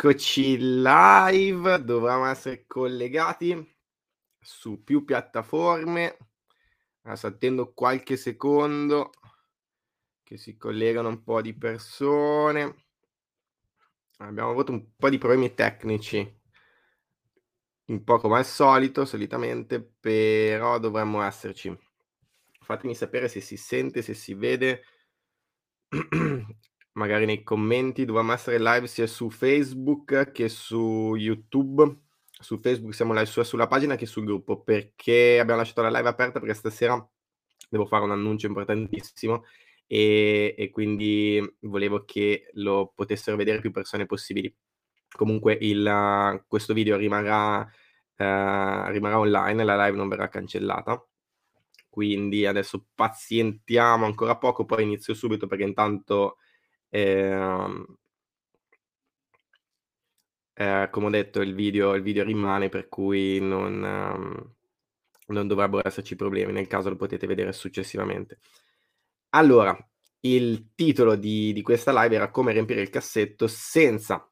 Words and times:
Eccoci 0.00 0.58
live, 0.58 1.82
dovevamo 1.82 2.26
essere 2.26 2.66
collegati 2.68 3.76
su 4.38 4.84
più 4.84 5.04
piattaforme. 5.04 6.16
Adesso 7.02 7.26
attendo 7.26 7.72
qualche 7.72 8.16
secondo 8.16 9.10
che 10.22 10.36
si 10.36 10.56
collegano 10.56 11.08
un 11.08 11.24
po' 11.24 11.42
di 11.42 11.52
persone. 11.52 12.84
Abbiamo 14.18 14.50
avuto 14.50 14.70
un 14.70 14.94
po' 14.94 15.08
di 15.08 15.18
problemi 15.18 15.52
tecnici, 15.52 16.40
un 17.86 18.04
po' 18.04 18.18
come 18.18 18.36
al 18.38 18.46
solito, 18.46 19.04
solitamente, 19.04 19.82
però 19.82 20.78
dovremmo 20.78 21.22
esserci. 21.22 21.76
Fatemi 22.60 22.94
sapere 22.94 23.26
se 23.26 23.40
si 23.40 23.56
sente, 23.56 24.02
se 24.02 24.14
si 24.14 24.34
vede. 24.34 24.84
magari 26.98 27.24
nei 27.24 27.42
commenti, 27.42 28.04
dovevamo 28.04 28.32
essere 28.32 28.58
live 28.58 28.86
sia 28.86 29.06
su 29.06 29.30
Facebook 29.30 30.32
che 30.32 30.48
su 30.48 31.14
YouTube. 31.16 32.00
Su 32.40 32.58
Facebook 32.58 32.94
siamo 32.94 33.12
live 33.14 33.26
sia 33.26 33.44
sulla 33.44 33.66
pagina 33.68 33.96
che 33.96 34.04
sul 34.04 34.24
gruppo, 34.24 34.60
perché 34.62 35.38
abbiamo 35.40 35.60
lasciato 35.60 35.80
la 35.82 35.90
live 35.90 36.08
aperta 36.08 36.40
perché 36.40 36.54
stasera 36.54 37.08
devo 37.70 37.86
fare 37.86 38.04
un 38.04 38.10
annuncio 38.10 38.46
importantissimo 38.46 39.44
e, 39.86 40.54
e 40.56 40.70
quindi 40.70 41.42
volevo 41.60 42.04
che 42.04 42.50
lo 42.54 42.92
potessero 42.94 43.36
vedere 43.36 43.60
più 43.60 43.70
persone 43.70 44.06
possibili. 44.06 44.54
Comunque 45.08 45.56
il, 45.60 46.44
questo 46.46 46.74
video 46.74 46.96
rimarrà, 46.96 47.60
uh, 47.60 48.90
rimarrà 48.90 49.18
online, 49.18 49.64
la 49.64 49.84
live 49.86 49.96
non 49.96 50.08
verrà 50.08 50.28
cancellata. 50.28 51.02
Quindi 51.88 52.46
adesso 52.46 52.86
pazientiamo 52.94 54.04
ancora 54.04 54.36
poco, 54.36 54.64
poi 54.64 54.82
inizio 54.82 55.14
subito 55.14 55.46
perché 55.46 55.64
intanto 55.64 56.36
Ehm 56.92 57.98
ehm, 60.54 60.90
come 60.90 61.06
ho 61.06 61.10
detto 61.10 61.40
il 61.40 61.54
video 61.54 61.94
il 61.94 62.02
video 62.02 62.24
rimane 62.24 62.68
per 62.68 62.88
cui 62.88 63.38
non 63.40 63.74
mhmm, 63.78 64.52
non 65.28 65.46
dovrebbero 65.46 65.86
esserci 65.86 66.16
problemi, 66.16 66.52
nel 66.52 66.66
caso 66.66 66.88
lo 66.88 66.96
potete 66.96 67.26
vedere 67.26 67.52
successivamente. 67.52 68.38
Allora, 69.30 69.76
il 70.20 70.72
titolo 70.74 71.16
di 71.16 71.52
di 71.52 71.62
questa 71.62 71.92
live 72.02 72.14
era: 72.16 72.30
"Come 72.30 72.52
riempire 72.52 72.80
il 72.82 72.90
cassetto 72.90 73.46
senza, 73.48 74.28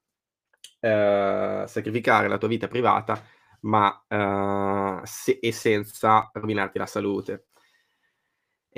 ehm, 0.81 1.67
sacrificare 1.67 2.29
la 2.29 2.39
tua 2.39 2.49
vita 2.49 2.69
privata, 2.69 3.23
ma, 3.63 4.05
ehm, 4.09 5.03
se 5.05 5.39
e 5.43 5.53
senza 5.53 6.31
rovinarti 6.35 6.79
la 6.79 6.87
salute". 6.87 7.47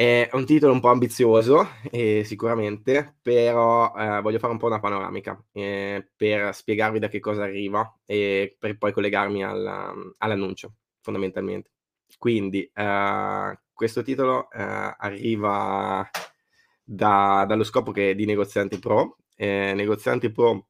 È 0.01 0.29
un 0.35 0.45
titolo 0.47 0.73
un 0.73 0.79
po' 0.79 0.91
ambizioso, 0.91 1.67
ehm, 1.91 2.23
sicuramente, 2.23 3.17
però, 3.21 3.93
ehm, 3.97 4.23
voglio 4.23 4.39
fare 4.39 4.53
un 4.53 4.59
po' 4.61 4.67
una 4.67 4.79
panoramica, 4.79 5.45
ehm, 5.51 6.11
per 6.15 6.55
spiegarvi 6.55 7.01
da 7.01 7.09
che 7.09 7.19
cosa 7.19 7.43
arriva 7.43 7.99
e 8.07 8.55
per 8.61 8.79
poi 8.79 8.93
collegarmi 8.93 9.43
al 9.43 9.59
mhmm, 9.97 10.13
all'annuncio, 10.19 10.75
fondamentalmente. 11.01 11.73
Quindi, 12.17 12.71
ehm, 12.73 13.59
questo 13.73 14.03
titolo, 14.05 14.49
ehm, 14.53 14.95
arriva 14.99 16.09
da 16.85 17.45
dallo 17.49 17.65
scopo 17.65 17.91
che 17.91 18.15
di 18.15 18.25
Negozianti 18.25 18.79
Pro. 18.79 19.17
Ehm, 19.37 19.75
Negozianti 19.77 20.31
Pro 20.31 20.69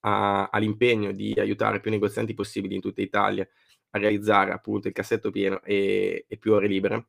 ha 0.00 0.48
ha 0.50 0.58
l'impegno 0.58 1.12
di 1.12 1.32
aiutare 1.38 1.78
più 1.80 1.90
negozianti 1.92 2.34
possibili 2.34 2.74
in 2.74 2.80
tutta 2.80 3.02
Italia 3.02 3.48
a 3.90 3.98
realizzare 3.98 4.50
appunto 4.52 4.88
il 4.88 4.94
cassetto 4.94 5.30
pieno 5.30 5.62
e 5.62 6.24
e 6.28 6.36
più 6.38 6.52
ore 6.54 6.66
libere 6.68 7.08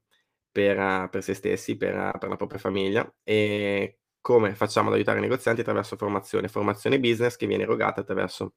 per 0.60 1.10
per 1.10 1.24
se 1.24 1.34
stessi, 1.34 1.78
per 1.78 2.18
per 2.20 2.30
la 2.30 2.36
propria 2.36 2.60
famiglia. 2.60 3.10
E 3.24 4.00
come 4.22 4.54
facciamo 4.56 4.90
ad 4.90 4.96
aiutare 4.96 5.20
i 5.20 5.22
negozianti? 5.22 5.62
Attraverso 5.62 5.96
formazione, 5.96 6.50
formazione 6.50 7.00
business 7.00 7.36
che 7.38 7.48
viene 7.48 7.64
erogata 7.64 8.02
attraverso 8.02 8.56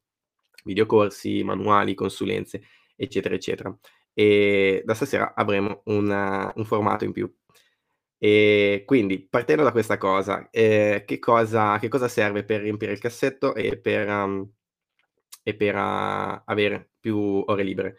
videocorsi, 0.65 1.43
manuali, 1.45 1.95
consulenze, 1.95 2.63
eccetera, 2.97 3.35
eccetera. 3.35 3.77
E 4.15 4.83
da 4.85 4.95
stasera 4.95 5.35
avremo 5.35 5.83
un 5.87 6.53
un 6.55 6.65
formato 6.65 7.05
in 7.05 7.13
più. 7.13 7.33
E 8.19 8.85
quindi 8.87 9.27
partendo 9.29 9.63
da 9.65 9.73
questa 9.73 9.99
cosa, 9.99 10.49
ehm, 10.51 11.05
che 11.05 11.19
cosa 11.19 11.79
che 11.79 11.89
cosa 11.89 12.09
serve 12.09 12.45
per 12.45 12.61
riempire 12.61 12.93
il 12.93 13.01
cassetto 13.01 13.55
e 13.55 13.79
per 13.79 14.09
um, 14.09 14.49
e 15.45 15.55
per 15.57 15.75
uh, 15.75 16.43
avere 16.45 16.93
più 17.01 17.17
ore 17.47 17.63
libere? 17.65 17.99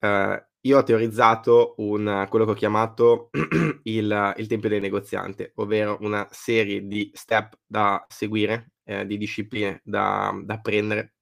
Ehm, 0.00 0.44
io 0.64 0.78
ho 0.78 0.82
teorizzato 0.84 1.74
un 1.78 2.26
quello 2.28 2.44
che 2.44 2.50
ho 2.52 2.54
chiamato 2.54 3.30
il 3.84 4.34
il 4.36 4.46
tempio 4.46 4.68
del 4.68 4.80
negoziante, 4.80 5.52
ovvero 5.56 5.98
una 6.00 6.26
serie 6.30 6.86
di 6.86 7.10
step 7.14 7.58
da 7.66 8.04
seguire, 8.08 8.72
ehm, 8.84 9.02
di 9.04 9.16
discipline 9.18 9.80
da 9.84 10.32
da 10.44 10.54
apprendere, 10.54 11.14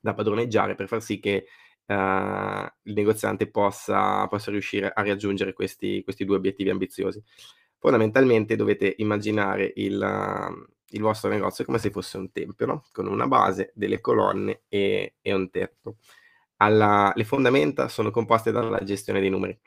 da 0.00 0.14
padroneggiare 0.14 0.74
per 0.74 0.88
far 0.88 1.02
sì 1.02 1.20
che, 1.20 1.46
ehm, 1.86 2.68
il 2.84 2.94
negoziante 2.94 3.48
possa 3.50 4.26
possa 4.28 4.50
riuscire 4.50 4.90
a 4.92 5.02
raggiungere 5.02 5.52
questi 5.52 6.02
questi 6.02 6.24
2 6.24 6.36
obiettivi 6.36 6.70
ambiziosi. 6.70 7.22
Fondamentalmente 7.78 8.56
dovete 8.56 8.94
immaginare 8.98 9.72
il 9.76 10.68
il 10.92 11.00
vostro 11.02 11.30
negozio 11.30 11.64
come 11.64 11.78
se 11.78 11.90
fosse 11.90 12.16
un 12.18 12.32
tempio, 12.32 12.66
no, 12.66 12.84
con 12.92 13.06
una 13.06 13.26
base, 13.28 13.70
delle 13.74 14.00
colonne 14.00 14.62
e 14.68 15.14
e 15.22 15.32
un 15.32 15.48
tetto 15.50 15.96
alla 16.62 17.12
le 17.14 17.24
fondamenta 17.24 17.88
sono 17.88 18.10
composte 18.10 18.50
dalla 18.52 18.82
gestione 18.84 19.20
dei 19.20 19.30
numeri. 19.30 19.58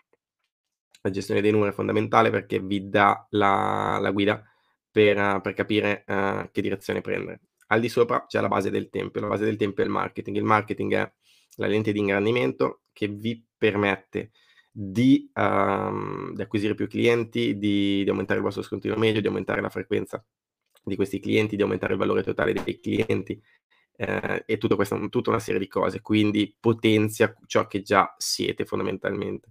La 1.02 1.10
gestione 1.10 1.42
dei 1.42 1.52
numeri 1.52 1.72
è 1.72 1.74
fondamentale 1.74 2.30
perché 2.30 2.60
vi 2.60 2.88
dà 2.90 3.26
la 3.32 3.98
la 4.00 4.12
guida 4.12 4.44
per 4.90 5.40
per 5.42 5.54
capire, 5.54 6.04
ehm, 6.08 6.50
che 6.52 6.62
direzione 6.62 7.02
prendere. 7.02 7.42
Al 7.68 7.80
di 7.82 7.90
sopra 7.90 8.26
c'è 8.28 8.40
la 8.42 8.48
base 8.48 8.70
del 8.70 8.90
tempio, 8.90 9.22
la 9.22 9.28
base 9.28 9.46
del 9.46 9.58
tempio 9.58 9.84
è 9.84 9.88
il 9.88 9.92
marketing. 9.92 10.38
Il 10.38 10.44
marketing 10.44 10.94
è 10.94 11.12
la 11.58 11.68
lente 11.68 11.92
di 11.92 12.00
ingrandimento 12.00 12.84
che 12.94 13.08
vi 13.08 13.44
permette 13.58 14.32
di, 14.72 15.30
uhm, 15.34 16.34
di 16.36 16.42
acquisire 16.42 16.76
più 16.76 16.88
clienti, 16.88 17.58
di 17.58 18.04
di 18.04 18.10
aumentare 18.10 18.40
il 18.40 18.46
vostro 18.46 18.64
scrutinio 18.64 18.98
medio, 18.98 19.22
di 19.22 19.28
aumentare 19.28 19.62
la 19.62 19.70
frequenza 19.70 20.24
di 20.84 20.96
questi 20.96 21.20
clienti, 21.20 21.56
di 21.56 21.62
aumentare 21.62 21.94
il 21.94 22.00
valore 22.00 22.24
totale 22.24 22.54
dei 22.54 22.80
clienti, 22.80 23.42
ehm, 23.96 24.44
e 24.46 24.58
tutto 24.58 24.76
questo 24.76 24.98
tutta 25.10 25.30
una 25.32 25.40
serie 25.40 25.60
di 25.60 25.68
cose, 25.68 26.02
quindi 26.02 26.56
potenzia 26.60 27.34
ciò 27.48 27.68
che 27.68 27.82
già 27.82 28.14
siete 28.18 28.66
fondamentalmente. 28.66 29.50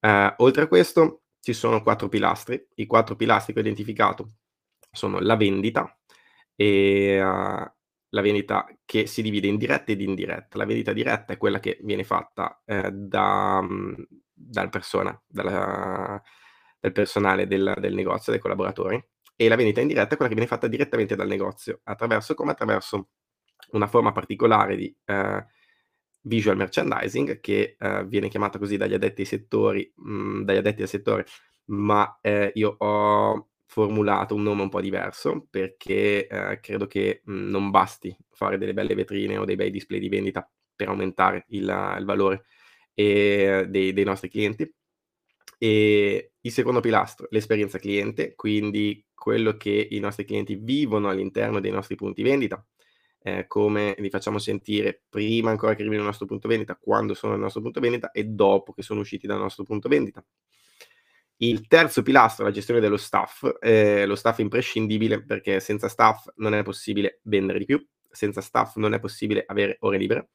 Ehm, 0.00 0.34
oltre 0.38 0.62
a 0.62 0.68
questo 0.68 1.22
ci 1.40 1.52
sono 1.52 1.82
4 1.82 2.08
pilastri. 2.08 2.64
I 2.76 2.86
4 2.86 3.16
pilastri 3.16 3.52
che 3.52 3.58
ho 3.60 3.62
identificato 3.62 4.28
sono 4.90 5.18
la 5.20 5.36
vendita, 5.36 5.96
ehm, 6.56 7.72
la 8.10 8.20
vendita 8.22 8.66
che 8.84 9.06
si 9.06 9.22
divide 9.22 9.48
in 9.48 9.56
diretta 9.58 9.92
ed 9.92 10.00
indiretta. 10.00 10.56
La 10.58 10.64
vendita 10.66 10.92
diretta 10.92 11.32
è 11.34 11.36
quella 11.36 11.60
che 11.60 11.78
viene 11.82 12.04
fatta, 12.04 12.62
ehm, 12.64 12.88
da 12.90 13.60
mhmm, 13.62 13.94
dal 14.32 14.68
persona 14.70 15.20
dalla 15.26 16.22
dal 16.80 16.92
personale 16.92 17.46
del 17.48 17.74
del 17.80 17.94
negozio, 17.94 18.30
dai 18.32 18.40
collaboratori, 18.40 19.02
e 19.36 19.48
la 19.48 19.56
vendita 19.56 19.80
indiretta 19.80 20.14
è 20.14 20.16
quella 20.16 20.28
che 20.30 20.36
viene 20.36 20.48
fatta 20.50 20.68
direttamente 20.68 21.16
dal 21.16 21.26
negozio. 21.28 21.80
Attraverso 21.84 22.34
come? 22.34 22.52
Attraverso 22.52 23.08
una 23.72 23.86
forma 23.86 24.12
particolare 24.12 24.76
di 24.76 24.94
eh, 25.04 25.44
visual 26.22 26.56
merchandising 26.56 27.40
che 27.40 27.76
eh, 27.78 28.04
viene 28.06 28.28
chiamata 28.28 28.58
così 28.58 28.76
dagli 28.76 28.94
addetti 28.94 29.24
settori, 29.24 29.90
mh, 29.96 30.10
mhmm, 30.10 30.42
dagli 30.44 30.56
addetti 30.58 30.82
al 30.82 30.88
settore, 30.88 31.26
ma 31.66 32.18
eh, 32.20 32.52
io 32.54 32.74
ho 32.78 33.48
formulato 33.66 34.34
un 34.34 34.42
nome 34.42 34.62
un 34.62 34.68
po' 34.70 34.80
diverso 34.80 35.46
perché 35.50 36.26
eh, 36.26 36.60
credo 36.60 36.86
che 36.86 37.22
mh, 37.24 37.32
mhmm, 37.32 37.50
non 37.50 37.70
basti 37.70 38.16
fare 38.30 38.58
delle 38.58 38.74
belle 38.74 38.94
vetrine 38.94 39.36
o 39.38 39.44
dei 39.44 39.56
bei 39.56 39.70
display 39.70 40.00
di 40.00 40.08
vendita 40.08 40.48
per 40.74 40.88
aumentare 40.88 41.44
il, 41.48 41.94
il 41.98 42.04
valore 42.04 42.44
e, 42.94 43.66
dei, 43.68 43.92
dei 43.92 44.04
nostri 44.04 44.28
clienti. 44.28 44.72
E 45.60 46.32
il 46.40 46.52
secondo 46.52 46.80
pilastro, 46.80 47.26
l'esperienza 47.30 47.78
cliente, 47.78 48.34
quindi 48.36 49.04
quello 49.12 49.56
che 49.56 49.88
i 49.90 49.98
nostri 49.98 50.24
clienti 50.24 50.54
vivono 50.54 51.08
all'interno 51.08 51.60
dei 51.60 51.72
nostri 51.72 51.96
punti 51.96 52.22
vendita, 52.22 52.64
eh, 53.20 53.46
come 53.46 53.94
li 53.98 54.10
facciamo 54.10 54.38
sentire 54.38 55.02
prima 55.08 55.50
ancora 55.50 55.74
che 55.74 55.80
arrivino 55.80 56.02
al 56.02 56.08
nostro 56.08 56.26
punto 56.26 56.48
vendita, 56.48 56.76
quando 56.76 57.14
sono 57.14 57.34
al 57.34 57.40
nostro 57.40 57.60
punto 57.60 57.80
vendita 57.80 58.10
e 58.10 58.24
dopo 58.24 58.72
che 58.72 58.82
sono 58.82 59.00
usciti 59.00 59.26
dal 59.26 59.38
nostro 59.38 59.64
punto 59.64 59.88
vendita. 59.88 60.24
Il 61.40 61.68
terzo 61.68 62.02
pilastro 62.02 62.44
è 62.44 62.48
la 62.48 62.54
gestione 62.54 62.80
dello 62.80 62.96
staff. 62.96 63.48
Eh, 63.60 64.06
lo 64.06 64.16
staff 64.16 64.38
è 64.38 64.42
imprescindibile 64.42 65.24
perché 65.24 65.60
senza 65.60 65.88
staff 65.88 66.26
non 66.36 66.54
è 66.54 66.62
possibile 66.62 67.20
vendere 67.24 67.58
di 67.58 67.64
più, 67.64 67.84
senza 68.10 68.40
staff 68.40 68.76
non 68.76 68.94
è 68.94 68.98
possibile 68.98 69.44
avere 69.46 69.76
ore 69.80 69.98
libere. 69.98 70.30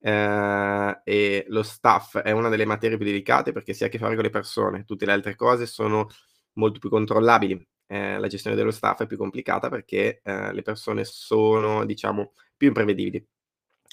Eh, 0.00 1.00
e 1.04 1.44
lo 1.48 1.62
staff 1.62 2.18
è 2.18 2.30
una 2.30 2.48
delle 2.50 2.66
materie 2.66 2.96
più 2.96 3.06
delicate 3.06 3.52
perché 3.52 3.72
si 3.72 3.84
ha 3.84 3.86
a 3.86 3.90
che 3.90 3.98
fare 3.98 4.14
con 4.14 4.22
le 4.24 4.30
persone, 4.30 4.84
tutte 4.84 5.06
le 5.06 5.12
altre 5.12 5.34
cose 5.34 5.66
sono 5.66 6.08
molto 6.54 6.78
più 6.78 6.88
controllabili 6.88 7.66
eh, 7.94 8.18
la 8.18 8.26
gestione 8.26 8.56
dello 8.56 8.72
staff 8.72 9.02
è 9.02 9.06
più 9.06 9.16
complicata 9.16 9.68
perché 9.68 10.20
eh, 10.24 10.52
le 10.52 10.62
persone 10.62 11.04
sono, 11.04 11.84
diciamo, 11.84 12.32
più 12.56 12.68
imprevedibili. 12.68 13.24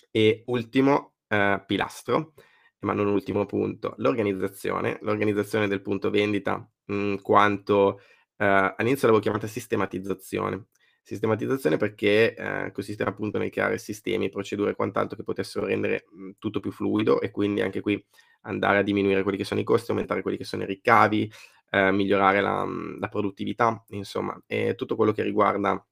E 0.09 0.43
ultimo 0.47 1.13
eh, 1.27 1.63
pilastro, 1.65 2.33
ma 2.79 2.93
non 2.93 3.05
ultimo 3.05 3.45
punto, 3.45 3.93
l'organizzazione, 3.97 4.97
l'organizzazione 5.01 5.67
del 5.67 5.83
punto 5.83 6.09
vendita, 6.09 6.67
in 6.87 7.19
quanto 7.21 7.99
eh, 8.37 8.73
all'inizio 8.75 9.07
l'avevo 9.07 9.19
chiamata 9.19 9.45
sistematizzazione. 9.45 10.65
Sistematizzazione 11.03 11.77
perché 11.77 12.33
eh, 12.33 12.71
consisteva 12.71 13.11
appunto 13.11 13.37
nel 13.37 13.51
creare 13.51 13.77
sistemi, 13.77 14.29
procedure 14.29 14.71
e 14.71 14.75
quant'altro 14.75 15.15
che 15.15 15.23
potessero 15.23 15.65
rendere 15.67 16.05
mh, 16.09 16.31
tutto 16.39 16.59
più 16.59 16.71
fluido 16.71 17.21
e 17.21 17.29
quindi 17.29 17.61
anche 17.61 17.81
qui 17.81 18.03
andare 18.41 18.79
a 18.79 18.81
diminuire 18.83 19.21
quelli 19.21 19.37
che 19.37 19.43
sono 19.43 19.59
i 19.59 19.63
costi, 19.63 19.91
aumentare 19.91 20.21
quelli 20.23 20.37
che 20.37 20.43
sono 20.43 20.63
i 20.63 20.67
ricavi, 20.67 21.31
eh, 21.71 21.91
migliorare 21.91 22.41
la, 22.41 22.67
la, 22.99 23.07
produttività, 23.07 23.83
insomma, 23.89 24.39
e 24.45 24.75
tutto 24.75 24.95
quello 24.95 25.13
che 25.13 25.23
riguarda 25.23 25.83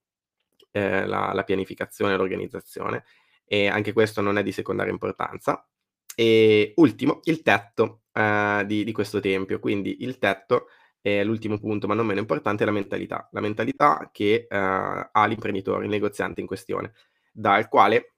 eh, 0.72 1.06
la, 1.06 1.32
la 1.34 1.44
pianificazione 1.44 2.14
e 2.14 2.18
l'organizzazione. 2.18 3.06
E 3.46 3.68
anche 3.68 3.94
questo 3.94 4.22
non 4.22 4.38
è 4.38 4.44
di 4.44 4.52
secondaria 4.52 4.92
importanza. 4.92 5.66
E 6.16 6.74
ultimo, 6.76 7.22
il 7.24 7.42
tetto 7.42 8.02
eh, 8.14 8.64
di, 8.68 8.84
di 8.84 8.92
questo 8.92 9.20
tempio. 9.20 9.60
Quindi 9.60 10.04
il 10.04 10.18
tetto 10.20 10.68
e 11.02 11.24
l'ultimo 11.24 11.58
punto, 11.58 11.88
ma 11.88 11.94
non 11.94 12.06
meno 12.06 12.20
importante, 12.20 12.64
è 12.64 12.66
la 12.66 12.72
mentalità. 12.74 13.28
La 13.32 13.40
mentalità 13.42 14.10
che 14.12 14.48
eh, 14.50 14.58
ha 15.12 15.26
l'imprenditore, 15.26 15.86
il 15.86 15.90
negoziante 15.90 16.42
in 16.42 16.48
questione, 16.48 16.94
dal 17.32 17.68
quale 17.70 18.16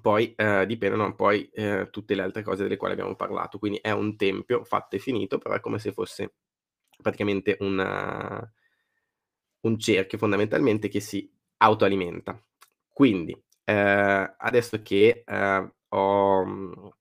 poi 0.00 0.34
eh, 0.34 0.66
dipendono 0.66 1.14
poi 1.14 1.48
eh, 1.52 1.88
tutte 1.90 2.14
le 2.14 2.22
altre 2.22 2.42
cose 2.42 2.62
delle 2.62 2.76
quali 2.76 2.94
abbiamo 2.94 3.14
parlato. 3.14 3.58
Quindi 3.58 3.78
è 3.82 3.90
un 3.90 4.16
tempio 4.16 4.64
fatto 4.64 4.96
e 4.96 4.98
finito, 4.98 5.38
però 5.38 5.54
è 5.54 5.60
come 5.60 5.78
se 5.78 5.92
fosse 5.92 6.34
praticamente 7.02 7.56
una, 7.60 8.52
un 9.60 9.78
cerchio 9.78 10.18
fondamentalmente 10.18 10.88
che 10.88 11.00
si 11.00 11.30
autoalimenta. 11.58 12.40
Quindi 12.92 13.40
eh, 13.64 14.34
adesso 14.38 14.80
che 14.82 15.22
eh, 15.26 15.70
ho, 15.88 16.94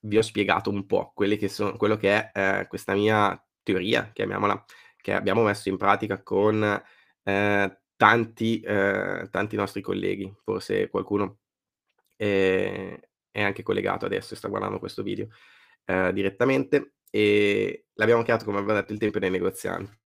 vi 0.00 0.18
ho 0.18 0.22
spiegato 0.22 0.70
un 0.70 0.86
po' 0.86 1.12
che 1.14 1.48
sono, 1.48 1.76
quello 1.76 1.96
che 1.96 2.30
è 2.30 2.60
eh, 2.60 2.66
questa 2.66 2.94
mia 2.94 3.40
teoria, 3.62 4.10
chiamiamola, 4.12 4.64
che 4.96 5.12
abbiamo 5.12 5.42
messo 5.42 5.68
in 5.68 5.76
pratica 5.76 6.22
con 6.22 6.62
eh, 7.22 7.80
tanti, 7.96 8.60
eh, 8.60 9.28
tanti 9.30 9.56
nostri 9.56 9.80
colleghi. 9.80 10.32
Forse 10.42 10.88
qualcuno 10.88 11.38
è, 12.16 12.98
è 13.30 13.42
anche 13.42 13.62
collegato 13.62 14.06
adesso 14.06 14.34
e 14.34 14.36
sta 14.36 14.48
guardando 14.48 14.78
questo 14.78 15.02
video 15.02 15.28
eh, 15.84 16.12
direttamente. 16.12 16.94
E 17.14 17.86
l'abbiamo 17.94 18.22
chiamato, 18.22 18.46
come 18.46 18.58
avevo 18.58 18.72
detto, 18.72 18.92
il 18.92 18.98
tempio 18.98 19.20
del 19.20 19.30
negoziante. 19.30 20.00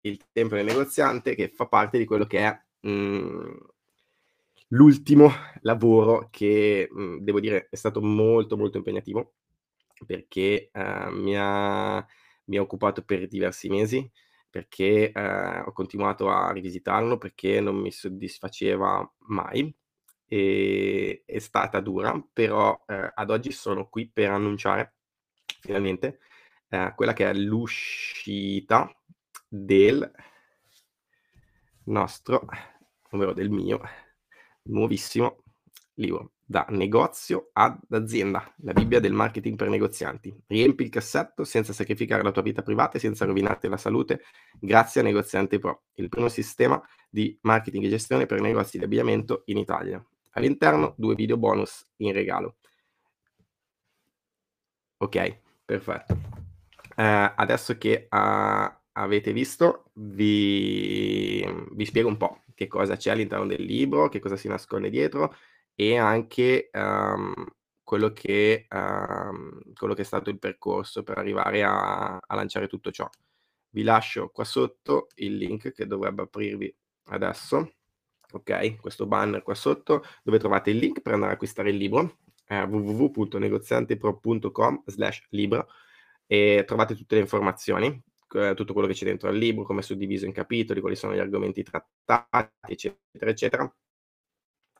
Il 0.00 0.20
tempio 0.32 0.56
del 0.56 0.66
negoziante 0.66 1.34
che 1.34 1.48
fa 1.48 1.66
parte 1.66 1.96
di 1.98 2.04
quello 2.04 2.26
che 2.26 2.38
è 2.40 2.60
mh, 2.80 2.90
mhmm, 2.90 3.58
l'ultimo 4.68 5.30
lavoro 5.62 6.28
che 6.30 6.88
mh, 6.90 7.02
mhmm, 7.02 7.18
devo 7.20 7.40
dire 7.40 7.68
è 7.70 7.76
stato 7.76 8.00
molto 8.02 8.56
molto 8.56 8.76
impegnativo 8.78 9.34
perché 10.06 10.70
uh, 10.72 11.10
mi 11.10 11.34
ha 11.38 12.04
mi 12.46 12.58
ha 12.58 12.60
occupato 12.60 13.02
per 13.02 13.26
diversi 13.26 13.68
mesi, 13.68 14.10
perché 14.50 15.12
eh, 15.12 15.60
ho 15.60 15.72
continuato 15.72 16.28
a 16.30 16.52
rivisitarlo, 16.52 17.16
perché 17.18 17.60
non 17.60 17.76
mi 17.76 17.90
soddisfaceva 17.90 19.10
mai. 19.28 19.74
E, 20.26 21.22
è 21.24 21.38
stata 21.38 21.80
dura, 21.80 22.22
però 22.32 22.84
eh, 22.86 23.10
ad 23.14 23.30
oggi 23.30 23.50
sono 23.52 23.88
qui 23.88 24.10
per 24.10 24.30
annunciare 24.30 24.94
finalmente 25.64 26.20
eh, 26.68 26.92
quella 26.94 27.12
che 27.12 27.28
è 27.28 27.32
l'uscita 27.32 28.94
del 29.48 30.10
nostro, 31.84 32.46
ovvero 33.10 33.32
del 33.32 33.50
mio 33.50 33.80
nuovissimo 34.64 35.42
libro 35.94 36.32
da 36.46 36.66
negozio 36.68 37.48
ad 37.52 37.80
azienda, 37.90 38.52
la 38.58 38.74
Bibbia 38.74 39.00
del 39.00 39.12
marketing 39.12 39.56
per 39.56 39.68
negozianti. 39.68 40.34
Riempi 40.46 40.82
il 40.82 40.90
cassetto 40.90 41.44
senza 41.44 41.72
sacrificare 41.72 42.22
la 42.22 42.32
tua 42.32 42.42
vita 42.42 42.62
privata 42.62 42.98
e 42.98 43.00
senza 43.00 43.24
rovinarti 43.24 43.68
la 43.68 43.78
salute 43.78 44.24
grazie 44.60 45.00
a 45.00 45.04
Negoziante 45.04 45.58
Pro, 45.58 45.84
il 45.94 46.10
primo 46.10 46.28
sistema 46.28 46.82
di 47.08 47.38
marketing 47.42 47.84
e 47.84 47.88
gestione 47.88 48.26
per 48.26 48.40
negozi 48.40 48.76
di 48.76 48.84
abbigliamento 48.84 49.42
in 49.46 49.56
Italia. 49.56 50.04
All'interno 50.32 50.94
due 50.98 51.14
video 51.14 51.38
bonus 51.38 51.86
in 51.98 52.12
regalo. 52.12 52.56
Ok, 54.98 55.42
perfetto. 55.64 56.18
Eh, 56.96 57.32
adesso 57.36 57.76
che 57.78 58.06
uh, 58.10 58.72
avete 58.92 59.32
visto, 59.32 59.90
vi, 59.94 61.44
vi 61.72 61.84
spiego 61.84 62.08
un 62.08 62.16
po' 62.16 62.42
che 62.54 62.66
cosa 62.68 62.96
c'è 62.96 63.10
all'interno 63.10 63.46
del 63.46 63.62
libro, 63.62 64.08
che 64.08 64.20
cosa 64.20 64.36
si 64.36 64.48
nasconde 64.48 64.90
dietro 64.90 65.34
e 65.74 65.96
anche, 65.96 66.70
uhm, 66.72 67.34
quello 67.82 68.12
che 68.12 68.66
uhm, 68.70 69.60
quello 69.74 69.94
che 69.94 70.02
è 70.02 70.04
stato 70.04 70.30
il 70.30 70.38
percorso 70.38 71.02
per 71.02 71.18
arrivare 71.18 71.62
a 71.64 72.16
a 72.18 72.34
lanciare 72.34 72.66
tutto 72.68 72.90
ciò. 72.90 73.08
Vi 73.70 73.82
lascio 73.82 74.30
qua 74.30 74.44
sotto 74.44 75.08
il 75.16 75.36
link 75.36 75.72
che 75.72 75.86
dovrebbe 75.86 76.22
aprirvi 76.22 76.74
adesso, 77.10 77.74
okay, 78.32 78.76
questo 78.76 79.06
banner 79.06 79.42
qua 79.42 79.54
sotto, 79.54 80.04
dove 80.22 80.38
trovate 80.38 80.70
il 80.70 80.78
link 80.78 81.00
per 81.02 81.14
andare 81.14 81.32
a 81.32 81.34
acquistare 81.34 81.70
il 81.70 81.76
libro, 81.76 82.18
ehm, 82.46 82.70
www.negoziantepro.com/libro 82.70 85.66
e 86.26 86.64
trovate 86.66 86.94
tutte 86.94 87.16
le 87.16 87.22
informazioni, 87.22 88.02
tutto 88.54 88.72
quello 88.72 88.88
che 88.88 88.94
c'è 88.94 89.04
dentro 89.04 89.28
al 89.28 89.36
libro, 89.36 89.64
come 89.64 89.80
è 89.80 89.82
suddiviso 89.82 90.26
in 90.26 90.32
capitoli, 90.32 90.80
quali 90.80 90.96
sono 90.96 91.14
gli 91.14 91.20
argomenti 91.20 91.62
trattati, 91.62 92.72
eccetera, 92.72 93.30
eccetera. 93.30 93.74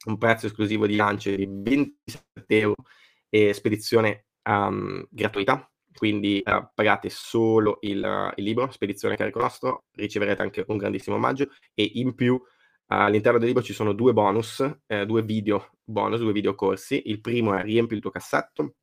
Un 0.07 0.19
prezzo 0.19 0.47
esclusivo 0.47 0.87
di 0.87 0.97
lancio 0.97 1.31
di 1.31 1.47
27 1.49 2.45
euro 2.49 2.85
e 3.29 3.53
spedizione 3.53 4.27
um, 4.45 5.07
gratuita, 5.09 5.71
quindi 5.95 6.43
uh, 6.45 6.69
pagate 6.75 7.09
solo 7.11 7.79
il, 7.83 8.03
uh, 8.03 8.33
il, 8.37 8.45
libro, 8.45 8.71
spedizione 8.71 9.17
carico 9.17 9.41
nostro, 9.41 9.85
riceverete 9.93 10.43
anche 10.43 10.65
un 10.69 10.77
grandissimo 10.77 11.17
omaggio 11.17 11.49
e 11.75 11.91
in 11.95 12.15
più 12.15 12.41
all'interno 12.87 13.39
del 13.39 13.49
libro 13.49 13.63
ci 13.63 13.73
sono 13.73 13.93
due 13.93 14.13
bonus, 14.13 14.79
eh, 14.87 15.07
due 15.07 15.23
video 15.23 15.71
bonus, 15.85 16.21
due 16.21 16.33
video 16.33 16.55
corsi. 16.55 17.03
Il 17.07 17.21
primo 17.21 17.55
è 17.55 17.63
Riempi 17.63 17.95
il 17.95 18.01
tuo 18.01 18.11
cassetto, 18.11 18.75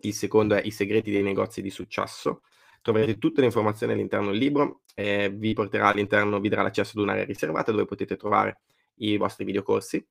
il 0.00 0.14
secondo 0.14 0.54
è 0.54 0.62
I 0.64 0.70
segreti 0.70 1.10
dei 1.10 1.22
negozi 1.22 1.62
di 1.62 1.70
successo. 1.70 2.42
Troverete 2.82 3.18
tutte 3.18 3.40
le 3.40 3.46
informazioni 3.46 3.92
all'interno 3.92 4.30
del 4.30 4.38
libro, 4.38 4.82
eh, 4.94 5.30
vi 5.30 5.52
porterà 5.52 5.88
all'interno, 5.88 6.40
vi 6.40 6.48
darà 6.48 6.62
l'accesso 6.62 6.92
ad 6.96 7.04
un'area 7.04 7.24
riservata 7.24 7.72
dove 7.72 7.84
potete 7.84 8.16
trovare 8.16 8.60
i 8.96 9.16
vostri 9.16 9.44
videocorsi 9.44 10.06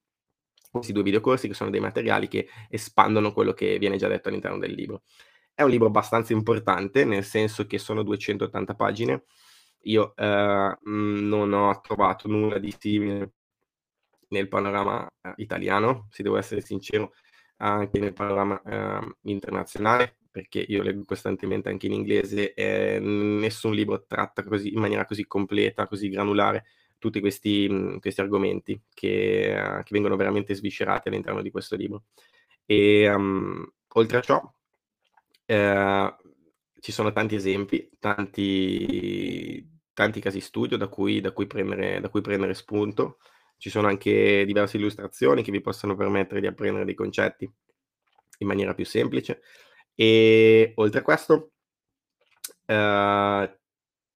questi 0.71 0.93
due 0.93 1.03
videocorsi 1.03 1.47
che 1.47 1.53
sono 1.53 1.69
dei 1.69 1.79
materiali 1.79 2.27
che 2.27 2.47
espandono 2.69 3.33
quello 3.33 3.53
che 3.53 3.77
viene 3.79 3.97
già 3.97 4.07
detto 4.07 4.29
all'interno 4.29 4.59
del 4.59 4.73
libro. 4.73 5.03
È 5.53 5.63
un 5.63 5.69
libro 5.69 5.87
abbastanza 5.87 6.33
importante, 6.33 7.03
nel 7.05 7.23
senso 7.23 7.65
che 7.65 7.79
sono 7.79 8.03
280 8.03 8.75
pagine. 8.75 9.23
Io 9.83 10.15
eh, 10.15 10.77
non 10.83 11.53
ho 11.53 11.79
trovato 11.81 12.27
nulla 12.27 12.57
di 12.57 12.73
simile 12.77 13.33
nel 14.29 14.47
panorama 14.47 15.07
eh, 15.21 15.33
italiano, 15.37 16.07
se 16.11 16.23
devo 16.23 16.37
essere 16.37 16.61
sincero, 16.61 17.13
anche 17.57 17.99
nel 17.99 18.13
panorama 18.13 18.61
eh, 18.61 19.15
internazionale, 19.23 20.17
perché 20.31 20.59
io 20.59 20.83
leggo 20.83 21.03
costantemente 21.05 21.69
anche 21.69 21.87
in 21.87 21.93
inglese 21.93 22.53
e 22.53 22.99
nessun 22.99 23.73
libro 23.73 24.05
tratta 24.05 24.43
così, 24.43 24.73
in 24.73 24.79
maniera 24.79 25.05
così 25.05 25.25
completa, 25.25 25.87
così 25.87 26.09
granulare 26.09 26.65
tutti 26.99 27.19
questi, 27.19 27.67
mhmm, 27.69 27.99
questi 27.99 28.21
argomenti 28.21 28.79
che, 28.93 29.55
uh, 29.57 29.83
che, 29.83 29.89
vengono 29.91 30.15
veramente 30.15 30.53
sviscerati 30.53 31.07
all'interno 31.07 31.41
di 31.41 31.49
questo 31.49 31.75
libro. 31.75 32.03
E 32.65 33.09
um, 33.11 33.65
oltre 33.93 34.17
a 34.17 34.21
ciò, 34.21 34.53
eh, 35.45 36.15
ci 36.79 36.91
sono 36.91 37.11
tanti 37.11 37.35
esempi, 37.35 37.89
tanti, 37.99 39.67
tanti 39.93 40.19
casi 40.19 40.39
studio 40.39 40.77
da 40.77 40.87
cui, 40.87 41.21
da, 41.21 41.31
cui 41.31 41.47
prendere, 41.47 41.99
da 41.99 42.09
cui 42.09 42.21
prendere 42.21 42.53
spunto. 42.53 43.17
Ci 43.57 43.69
sono 43.69 43.87
anche 43.87 44.45
diverse 44.45 44.77
illustrazioni 44.77 45.43
che 45.43 45.51
vi 45.51 45.61
possono 45.61 45.95
permettere 45.95 46.39
di 46.39 46.47
apprendere 46.47 46.85
dei 46.85 46.95
concetti 46.95 47.51
in 48.39 48.47
maniera 48.47 48.73
più 48.73 48.85
semplice. 48.85 49.41
E 49.93 50.71
oltre 50.75 50.99
a 50.99 51.03
questo, 51.03 51.51
eh, 52.65 53.59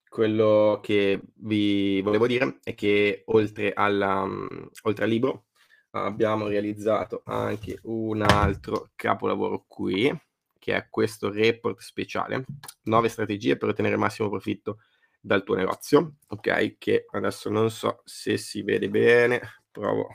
quello 0.08 0.80
che 0.82 1.20
vi 1.34 2.00
volevo 2.00 2.26
dire 2.26 2.60
è 2.62 2.74
che 2.74 3.22
oltre, 3.26 3.72
alla, 3.72 4.22
um, 4.22 4.70
oltre 4.84 5.04
al 5.04 5.10
libro 5.10 5.46
abbiamo 5.90 6.46
realizzato 6.46 7.22
anche 7.24 7.78
un 7.82 8.22
altro 8.22 8.90
capolavoro 8.94 9.64
qui, 9.66 10.16
che 10.64 10.74
è 10.74 10.86
questo 10.88 11.30
report 11.30 11.80
speciale, 11.80 12.42
9 12.84 13.08
strategie 13.10 13.58
per 13.58 13.68
ottenere 13.68 13.98
massimo 13.98 14.30
profitto 14.30 14.78
dal 15.20 15.44
tuo 15.44 15.56
negozio, 15.56 16.14
ok? 16.28 16.76
Che 16.78 17.04
adesso 17.10 17.50
non 17.50 17.70
so 17.70 18.00
se 18.04 18.38
si 18.38 18.62
vede 18.62 18.88
bene, 18.88 19.42
provo 19.70 20.08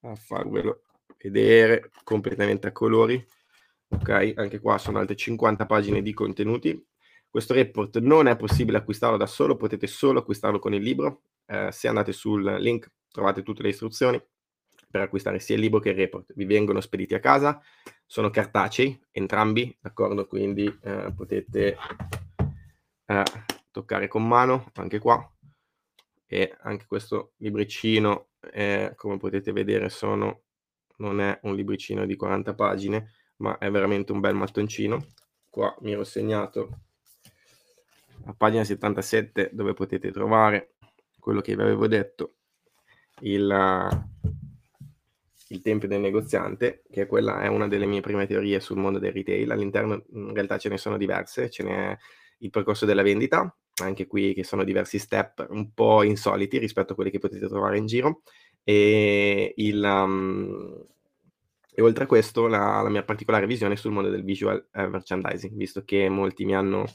a 0.00 0.14
farvelo 0.14 0.84
vedere 1.18 1.90
completamente 2.02 2.68
a 2.68 2.72
colori, 2.72 3.22
ok? 3.88 4.32
Anche 4.36 4.58
qua 4.58 4.78
sono 4.78 5.00
altre 5.00 5.16
50 5.16 5.66
pagine 5.66 6.00
di 6.00 6.14
contenuti 6.14 6.82
questo 7.28 7.52
report 7.52 7.98
non 7.98 8.28
è 8.28 8.36
possibile 8.36 8.78
acquistarlo 8.78 9.18
da 9.18 9.26
solo, 9.26 9.56
potete 9.56 9.86
solo 9.86 10.20
acquistarlo 10.20 10.60
con 10.60 10.72
il 10.72 10.80
libro. 10.80 11.24
Eh, 11.44 11.68
se 11.72 11.88
andate 11.88 12.12
sul 12.12 12.42
link 12.60 12.88
trovate 13.10 13.42
tutte 13.42 13.62
le 13.62 13.70
istruzioni 13.70 14.22
per 14.94 15.02
acquistare 15.02 15.40
sia 15.40 15.56
il 15.56 15.60
libro 15.60 15.80
che 15.80 15.88
il 15.88 15.96
report. 15.96 16.32
Vi 16.36 16.44
vengono 16.44 16.80
spediti 16.80 17.14
a 17.14 17.18
casa, 17.18 17.60
sono 18.06 18.30
cartacei 18.30 18.96
entrambi, 19.10 19.76
d'accordo? 19.80 20.28
Quindi 20.28 20.72
eh, 20.82 21.12
potete 21.12 21.76
eh, 23.04 23.22
toccare 23.72 24.06
con 24.06 24.24
mano 24.24 24.70
anche 24.74 25.00
qua 25.00 25.28
e 26.26 26.56
anche 26.60 26.84
questo 26.86 27.32
libricino 27.38 28.28
ehm, 28.52 28.94
come 28.94 29.16
potete 29.16 29.50
vedere 29.50 29.88
sono 29.88 30.42
non 30.98 31.20
è 31.20 31.40
un 31.42 31.56
libricino 31.56 32.06
di 32.06 32.14
40 32.14 32.54
pagine, 32.54 33.14
ma 33.38 33.58
è 33.58 33.68
veramente 33.72 34.12
un 34.12 34.20
bel 34.20 34.36
mattoncino. 34.36 35.08
Qua 35.50 35.76
mi 35.80 35.90
ero 35.90 36.04
segnato 36.04 36.82
a 38.26 38.32
pagina 38.32 38.62
77 38.62 39.50
dove 39.54 39.74
potete 39.74 40.12
trovare 40.12 40.74
quello 41.18 41.40
che 41.40 41.56
vi 41.56 41.62
avevo 41.62 41.88
detto, 41.88 42.36
il 43.22 44.12
il 45.54 45.62
tempio 45.62 45.88
del 45.88 46.00
negoziante, 46.00 46.82
che 46.90 47.06
quella 47.06 47.40
è 47.40 47.46
una 47.46 47.68
delle 47.68 47.86
mie 47.86 48.00
prime 48.00 48.26
teorie 48.26 48.60
sul 48.60 48.76
mondo 48.76 48.98
del 48.98 49.12
retail. 49.12 49.50
All'interno 49.50 50.04
in 50.12 50.34
realtà 50.34 50.58
ce 50.58 50.68
ne 50.68 50.78
sono 50.78 50.96
diverse, 50.96 51.48
ce 51.48 51.62
n'è 51.62 51.96
il 52.38 52.50
percorso 52.50 52.84
della 52.84 53.02
vendita, 53.02 53.56
anche 53.82 54.06
qui 54.06 54.34
che 54.34 54.44
sono 54.44 54.64
diversi 54.64 54.98
step 54.98 55.46
un 55.50 55.72
po' 55.72 56.02
insoliti 56.02 56.58
rispetto 56.58 56.92
a 56.92 56.94
quelli 56.94 57.10
che 57.10 57.18
potete 57.18 57.48
trovare 57.48 57.78
in 57.78 57.86
giro, 57.86 58.22
e, 58.62 59.52
il, 59.56 59.82
um, 59.82 60.84
e 61.72 61.82
oltre 61.82 62.04
a 62.04 62.06
questo 62.06 62.46
la, 62.46 62.80
la, 62.82 62.88
mia 62.88 63.04
particolare 63.04 63.46
visione 63.46 63.76
sul 63.76 63.92
mondo 63.92 64.10
del 64.10 64.24
visual 64.24 64.68
uh, 64.72 64.88
merchandising, 64.88 65.54
visto 65.54 65.84
che 65.84 66.08
molti 66.08 66.44
mi 66.44 66.54
hanno 66.54 66.86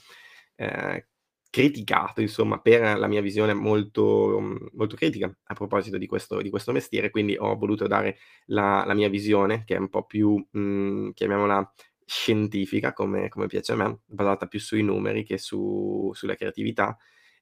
eh, 0.55 1.07
criticato, 1.49 2.21
insomma, 2.21 2.59
per 2.59 2.97
la 2.97 3.07
mia 3.07 3.21
visione 3.21 3.53
molto, 3.53 4.39
molto 4.73 4.95
critica 4.95 5.35
a 5.45 5.53
proposito 5.53 5.97
di 5.97 6.05
questo, 6.05 6.41
di 6.41 6.49
questo 6.49 6.71
mestiere, 6.71 7.09
quindi 7.09 7.35
ho 7.37 7.55
voluto 7.55 7.87
dare 7.87 8.17
la, 8.45 8.83
la, 8.85 8.93
mia 8.93 9.09
visione, 9.09 9.63
che 9.65 9.75
è 9.75 9.79
un 9.79 9.89
po' 9.89 10.05
più, 10.05 10.35
mh, 10.51 11.11
chiamiamola 11.11 11.73
scientifica, 12.05 12.93
come, 12.93 13.29
come, 13.29 13.47
piace 13.47 13.71
a 13.73 13.75
me, 13.75 13.99
basata 14.05 14.47
più 14.47 14.59
sui 14.59 14.83
numeri 14.83 15.23
che 15.23 15.37
su, 15.37 16.11
sulla 16.13 16.35
creatività. 16.35 16.97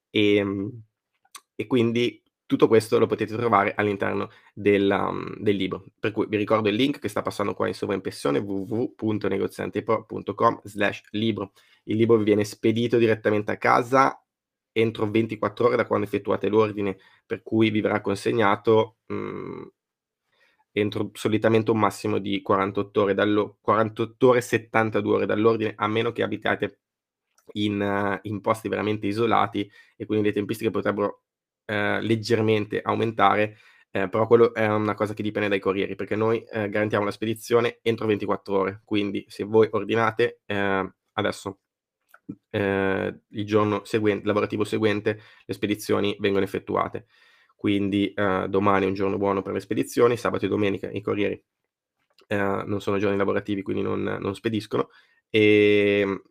E, 0.09 0.45
e 1.55 1.67
quindi 1.67 2.21
tutto 2.47 2.67
questo 2.67 2.97
lo 2.97 3.05
potete 3.05 3.35
trovare 3.35 3.75
all'interno 3.75 4.31
del, 4.53 4.89
um, 4.89 5.35
del, 5.37 5.55
libro. 5.55 5.85
Per 5.99 6.11
cui 6.11 6.25
vi 6.27 6.37
ricordo 6.37 6.69
il 6.69 6.75
link 6.75 6.97
che 6.99 7.09
sta 7.09 7.21
passando 7.21 7.53
qua 7.53 7.67
in 7.67 7.75
sovraimpressione 7.75 8.39
www.negoziantepro.com 8.39 10.61
slash 10.63 11.03
libro. 11.11 11.51
Il 11.83 11.97
libro 11.97 12.17
vi 12.17 12.23
viene 12.23 12.43
spedito 12.45 12.97
direttamente 12.97 13.51
a 13.51 13.57
casa 13.57 14.19
entro 14.71 15.09
24 15.09 15.65
ore 15.65 15.75
da 15.75 15.85
quando 15.85 16.05
effettuate 16.05 16.47
l'ordine, 16.49 16.97
per 17.25 17.41
cui 17.43 17.69
vi 17.71 17.81
verrà 17.81 18.01
consegnato 18.01 18.97
mh, 19.07 19.15
mm, 19.15 19.63
entro 20.71 21.09
solitamente 21.13 21.71
un 21.71 21.79
massimo 21.79 22.19
di 22.19 22.41
48 22.41 23.01
ore, 23.01 23.13
dallo, 23.13 23.57
48 23.61 24.27
ore 24.27 24.41
72 24.41 25.15
ore 25.15 25.25
dall'ordine, 25.25 25.73
a 25.75 25.87
meno 25.87 26.11
che 26.11 26.23
abitate 26.23 26.79
in, 27.53 27.79
uh, 27.81 28.19
in 28.27 28.41
posti 28.41 28.67
veramente 28.69 29.07
isolati 29.07 29.69
e 29.95 30.05
quindi 30.05 30.27
le 30.27 30.33
tempistiche 30.33 30.69
potrebbero 30.69 31.23
eh, 31.67 32.01
leggermente 32.01 32.81
aumentare, 32.81 33.57
eh, 33.91 34.09
però 34.09 34.25
quello 34.27 34.53
è 34.53 34.67
una 34.67 34.95
cosa 34.95 35.13
che 35.13 35.21
dipende 35.21 35.49
dai 35.49 35.59
corrieri, 35.59 35.95
perché 35.95 36.15
noi 36.15 36.43
eh, 36.43 36.69
garantiamo 36.69 37.05
la 37.05 37.11
spedizione 37.11 37.79
entro 37.81 38.07
24 38.07 38.57
ore, 38.57 38.81
quindi 38.83 39.25
se 39.27 39.43
voi 39.43 39.67
ordinate 39.71 40.41
eh, 40.45 40.91
adesso 41.13 41.59
eh, 42.49 43.19
il 43.27 43.45
giorno 43.45 43.83
seguente, 43.85 44.25
lavorativo 44.25 44.63
seguente, 44.63 45.19
le 45.45 45.53
spedizioni 45.53 46.15
vengono 46.19 46.45
effettuate. 46.45 47.07
Quindi 47.55 48.13
eh, 48.13 48.45
domani 48.49 48.85
è 48.85 48.87
un 48.87 48.93
giorno 48.93 49.17
buono 49.17 49.41
per 49.41 49.53
le 49.53 49.59
spedizioni, 49.59 50.15
sabato 50.15 50.45
e 50.45 50.47
domenica 50.47 50.89
i 50.91 51.01
corrieri 51.01 51.43
non 52.29 52.81
sono 52.81 52.97
giorni 52.97 53.17
lavorativi, 53.17 53.61
quindi 53.61 53.81
non, 53.81 54.01
non 54.01 54.35
spediscono, 54.35 54.89
e 55.29 56.21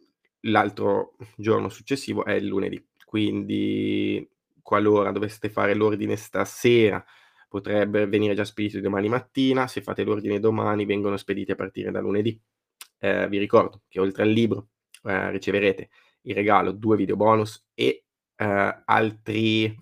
l'altro 0.40 1.16
giorno 1.36 1.68
successivo 1.68 2.24
è 2.24 2.32
il 2.32 2.46
lunedì. 2.46 2.84
Quindi 3.04 4.28
qualora 4.66 5.12
doveste 5.12 5.48
fare 5.48 5.74
l'ordine 5.74 6.16
stasera, 6.16 7.02
potrebbe 7.48 8.08
venire 8.08 8.34
già 8.34 8.44
spedito 8.44 8.80
domani 8.80 9.08
mattina, 9.08 9.68
se 9.68 9.80
fate 9.80 10.02
l'ordine 10.02 10.40
domani 10.40 10.84
vengono 10.84 11.16
spediti 11.16 11.52
a 11.52 11.54
partire 11.54 11.92
da 11.92 12.00
lunedì. 12.00 12.36
Eh, 12.98 13.28
vi 13.28 13.38
ricordo 13.38 13.82
che 13.86 14.00
oltre 14.00 14.24
al 14.24 14.30
libro 14.30 14.70
eh, 15.04 15.30
riceverete 15.30 15.88
il 16.22 16.34
regalo, 16.34 16.72
due 16.72 16.96
video 16.96 17.14
bonus 17.14 17.64
e 17.74 18.06
eh, 18.34 18.82
altri, 18.84 19.72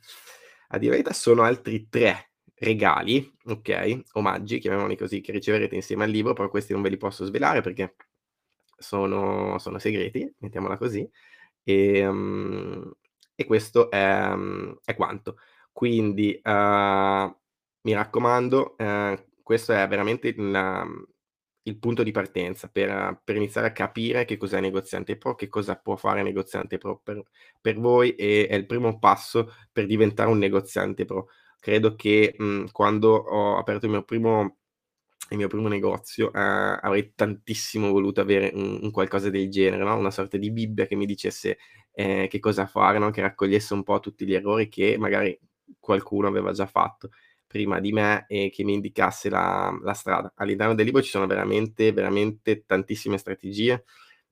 a 0.69 0.77
dire 0.77 0.91
verità, 0.91 1.15
sono 1.15 1.45
altri 1.45 1.89
tre 1.89 2.33
regali, 2.57 3.27
ok, 3.47 4.03
omaggi, 4.13 4.59
chiamiamoli 4.59 4.99
così, 4.99 5.23
che 5.23 5.33
riceverete 5.33 5.75
insieme 5.75 6.05
al 6.05 6.11
libro, 6.11 6.35
però 6.35 6.51
questi 6.51 6.75
non 6.75 6.83
ve 6.83 6.91
li 6.91 6.99
posso 6.99 7.25
svelare 7.25 7.63
perché 7.63 7.97
sono, 8.77 9.59
sono 9.59 9.79
segreti, 9.79 10.31
mettiamola 10.41 10.77
così. 10.77 11.09
E, 11.63 12.07
um, 12.07 12.93
e 13.35 13.45
questo 13.47 13.91
è, 13.91 14.35
mhmm, 14.35 14.79
è 14.85 14.95
quanto. 14.95 15.37
Quindi, 15.73 16.41
uhm, 16.43 17.37
mi 17.83 17.93
raccomando, 17.95 18.77
ehm, 18.79 19.25
questo 19.43 19.73
è 19.73 19.87
veramente 19.89 20.29
il 20.29 20.41
mhmm, 20.41 21.05
il 21.67 21.79
punto 21.79 22.03
di 22.03 22.11
partenza 22.11 22.69
per 22.69 23.21
per 23.25 23.37
iniziare 23.37 23.69
a 23.69 23.73
capire 23.73 24.25
che 24.27 24.37
cos'è 24.37 24.61
Negoziante 24.61 25.17
Pro, 25.17 25.35
che 25.35 25.49
cosa 25.49 25.77
può 25.77 25.97
fare 25.97 26.23
Negoziante 26.23 26.77
Pro 26.79 27.01
per 27.03 27.23
per 27.61 27.79
voi 27.79 28.15
e 28.17 28.47
è 28.49 28.55
il 28.55 28.67
primo 28.67 28.99
passo 28.99 29.51
per 29.73 29.87
diventare 29.87 30.29
un 30.31 30.39
negoziante 30.39 31.05
pro. 31.07 31.29
Credo 31.59 31.95
che, 31.97 32.35
mhmm, 32.39 32.71
quando 32.73 33.15
ho 33.15 33.57
aperto 33.59 33.87
il 33.87 33.93
mio 33.93 34.03
primo 34.05 34.59
il 35.31 35.37
mio 35.39 35.49
primo 35.49 35.69
negozio, 35.69 36.33
ehm, 36.33 36.79
avrei 36.83 37.13
tantissimo 37.15 37.91
voluto 37.91 38.21
avere 38.21 38.51
un 38.55 38.79
un 38.83 38.91
qualcosa 38.91 39.31
del 39.31 39.51
genere, 39.51 39.83
no, 39.83 39.97
una 39.97 40.11
sorta 40.11 40.37
di 40.37 40.51
Bibbia 40.51 40.87
che 40.87 40.97
mi 40.97 41.07
dicesse 41.07 41.59
eh, 41.93 42.27
che 42.29 42.39
cosa 42.41 42.67
fare, 42.67 42.99
no? 42.99 43.11
che 43.11 43.21
raccogliesse 43.23 43.75
un 43.75 43.83
po' 43.83 44.01
tutti 44.01 44.27
gli 44.27 44.35
errori 44.35 44.69
che 44.69 44.97
magari 44.99 45.39
qualcuno 45.79 46.29
aveva 46.29 46.53
già 46.53 46.67
fatto 46.67 47.11
prima 47.47 47.79
di 47.81 47.93
me 47.93 48.25
e 48.29 48.51
che 48.53 48.65
mi 48.65 48.75
indicasse 48.75 49.29
la, 49.31 49.73
la 49.83 49.95
strada. 49.95 50.33
All'interno 50.37 50.75
del 50.75 50.87
libro 50.87 51.03
ci 51.03 51.11
sono 51.11 51.27
veramente, 51.27 51.93
veramente 51.93 52.65
tantissime 52.67 53.17
strategie 53.17 53.85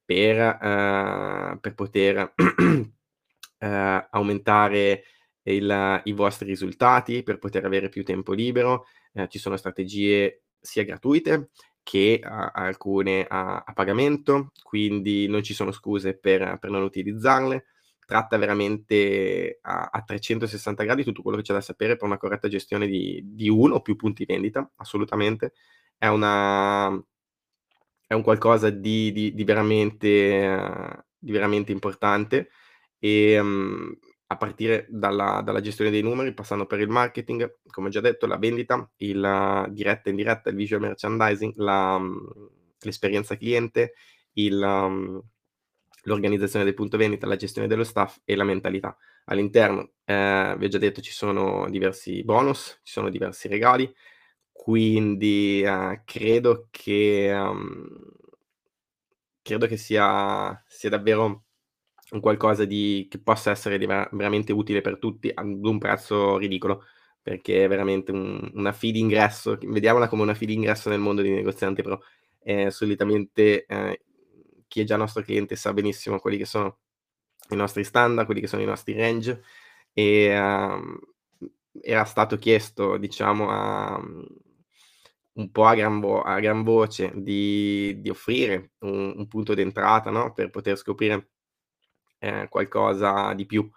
per, 0.05 0.39
eh, 0.39 1.59
per 1.61 1.75
poter 1.75 2.35
eh, 3.59 4.07
aumentare 4.11 5.05
il, 5.45 6.01
i 6.05 6.13
vostri 6.13 6.49
risultati, 6.49 7.23
per 7.23 7.39
poter 7.39 7.65
avere 7.65 7.89
più 7.89 8.03
tempo 8.05 8.33
libero. 8.33 8.87
Eh, 9.13 9.29
ci 9.29 9.39
sono 9.39 9.57
strategie 9.57 10.42
sia 10.63 10.85
gratuite 10.85 11.51
che 11.83 12.21
ha 12.23 12.53
alcune 12.55 13.27
a, 13.29 13.65
a, 13.67 13.73
pagamento, 13.73 14.53
quindi 14.63 15.27
non 15.27 15.43
ci 15.43 15.53
sono 15.53 15.73
scuse 15.73 16.17
per, 16.17 16.59
per 16.59 16.71
non 16.71 16.83
utilizzarle. 16.83 17.67
Tratta 18.07 18.37
veramente 18.37 19.59
a, 19.63 19.89
a, 19.93 20.03
360 20.03 20.85
gradi 20.85 21.05
tutto 21.05 21.23
quello 21.23 21.39
che 21.39 21.43
c'è 21.43 21.53
da 21.53 21.61
sapere 21.61 21.97
per 21.97 22.07
una 22.07 22.19
corretta 22.19 22.49
gestione 22.49 22.87
di, 22.87 23.21
di 23.25 23.49
uno 23.49 23.77
o 23.77 23.83
più 23.83 23.97
punti 23.97 24.25
vendita, 24.25 24.71
assolutamente. 24.77 25.55
È, 25.97 26.07
una, 26.07 26.89
è 28.07 28.15
un 28.15 28.23
qualcosa 28.23 28.71
di, 28.71 29.13
di, 29.13 29.35
di 29.35 29.45
veramente, 29.45 30.47
uh, 30.47 31.03
veramente 31.19 31.73
importante 31.73 32.51
e 32.99 33.39
um, 33.41 33.93
a 34.33 34.37
partire 34.37 34.87
dalla, 34.89 35.41
dalla, 35.45 35.61
gestione 35.61 35.91
dei 35.91 36.03
numeri, 36.03 36.35
passando 36.35 36.67
per 36.67 36.81
il 36.81 36.89
marketing, 36.89 37.59
come 37.69 37.91
già 37.91 38.01
detto, 38.01 38.27
la 38.27 38.39
vendita, 38.39 38.91
il 38.97 39.67
diretta 39.71 40.09
e 40.09 40.11
indiretta, 40.11 40.51
il 40.51 40.57
visual 40.57 40.81
merchandising, 40.81 41.55
la, 41.57 42.01
l'esperienza 42.81 43.37
cliente, 43.37 43.95
il, 44.35 44.61
um, 44.61 45.23
l'organizzazione 46.05 46.65
del 46.65 46.75
punto 46.75 46.97
vendita, 46.97 47.27
la 47.27 47.37
gestione 47.37 47.69
dello 47.69 47.85
staff 47.85 48.19
e 48.25 48.35
la 48.35 48.45
mentalità. 48.45 48.97
All'interno, 49.27 49.93
eh, 50.05 50.55
vi 50.59 50.65
ho 50.65 50.69
già 50.69 50.79
detto, 50.79 51.01
ci 51.01 51.13
sono 51.13 51.69
diversi 51.71 52.23
bonus, 52.25 52.81
ci 52.83 52.93
sono 52.93 53.09
diversi 53.09 53.49
regali, 53.49 53.93
quindi 54.51 55.63
eh, 55.63 56.03
credo 56.05 56.69
che, 56.71 57.33
um, 57.33 57.87
credo 59.43 59.67
che 59.67 59.77
sia, 59.77 60.61
sia 60.67 60.91
davvero 60.91 61.45
un 62.13 62.21
qualcosa 62.21 62.65
di, 62.65 63.07
che 63.11 63.19
possa 63.21 63.51
essere 63.51 63.79
di 63.79 63.87
ver- 63.87 64.09
veramente 64.15 64.53
utile 64.53 64.81
per 64.81 64.99
tutti 64.99 65.31
ad 65.33 65.47
un 65.65 65.79
prezzo 65.79 66.37
ridicolo, 66.39 66.85
perché 67.23 67.65
è 67.65 67.69
veramente 67.69 68.13
un, 68.13 68.51
una 68.55 68.73
fee 68.73 68.93
d'ingresso, 68.93 69.59
vediamola 69.63 70.09
come 70.09 70.23
una 70.23 70.35
fee 70.35 70.47
d'ingresso 70.49 70.89
nel 70.91 71.01
mondo 71.01 71.23
dei 71.23 71.33
negozianti, 71.33 71.83
però 71.83 71.99
eh, 72.43 72.71
solitamente 72.71 73.65
eh, 73.67 74.03
chi 74.69 74.81
è 74.81 74.85
già 74.85 74.97
nostro 74.97 75.23
cliente 75.23 75.57
sa 75.57 75.73
benissimo 75.73 76.19
quelli 76.19 76.37
che 76.39 76.45
sono 76.47 76.79
i 77.51 77.57
nostri 77.57 77.85
standard, 77.85 78.27
quelli 78.27 78.41
che 78.41 78.47
sono 78.47 78.63
i 78.63 78.67
nostri 78.67 78.95
range 78.95 79.43
e 79.93 80.39
um, 80.39 80.99
era 81.81 82.05
stato 82.05 82.37
chiesto, 82.39 82.97
diciamo, 82.99 83.49
a, 83.51 84.01
un 85.35 85.51
po' 85.51 85.65
a 85.65 85.75
gran, 85.75 86.01
vo- 86.01 86.23
a 86.23 86.39
gran 86.41 86.63
voce 86.63 87.11
di, 87.15 87.99
di 88.01 88.11
offrire 88.11 88.73
un, 88.81 89.15
un 89.17 89.29
punto 89.29 89.55
d'entrata 89.55 90.11
no? 90.11 90.33
per 90.33 90.51
poter 90.51 90.77
scoprire 90.77 91.31
eh, 92.23 92.47
qualcosa 92.49 93.33
di 93.35 93.47
più 93.47 93.69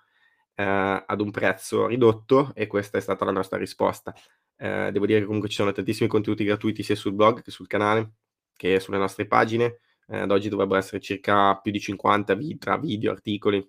eh, 0.54 0.64
ad 0.64 1.20
un 1.20 1.32
prezzo 1.32 1.88
ridotto 1.88 2.52
e 2.54 2.68
questa 2.68 3.00
è 3.00 3.02
stata 3.02 3.26
la 3.26 3.32
nostra 3.32 3.58
risposta. 3.58 4.14
Eh, 4.56 4.92
devo 4.92 5.08
dire 5.08 5.20
che 5.20 5.26
comunque 5.26 5.50
ci 5.50 5.56
sono 5.56 5.72
tantissimi 5.72 6.08
contenuti 6.08 6.44
gratuiti 6.46 6.84
sia 6.84 6.96
sul 6.96 7.14
blog 7.14 7.42
che 7.42 7.52
sul 7.52 7.68
canale 7.68 8.14
che 8.56 8.80
sulle 8.80 8.98
nostre 8.98 9.26
pagine. 9.26 9.80
Eh, 10.08 10.20
ad 10.20 10.32
oggi 10.32 10.50
dovrebbero 10.50 10.80
essere 10.80 11.02
circa 11.02 11.58
più 11.58 11.72
di 11.72 11.80
50 11.80 12.36
vi- 12.36 12.58
tra 12.60 12.78
video, 12.78 13.12
articoli 13.12 13.68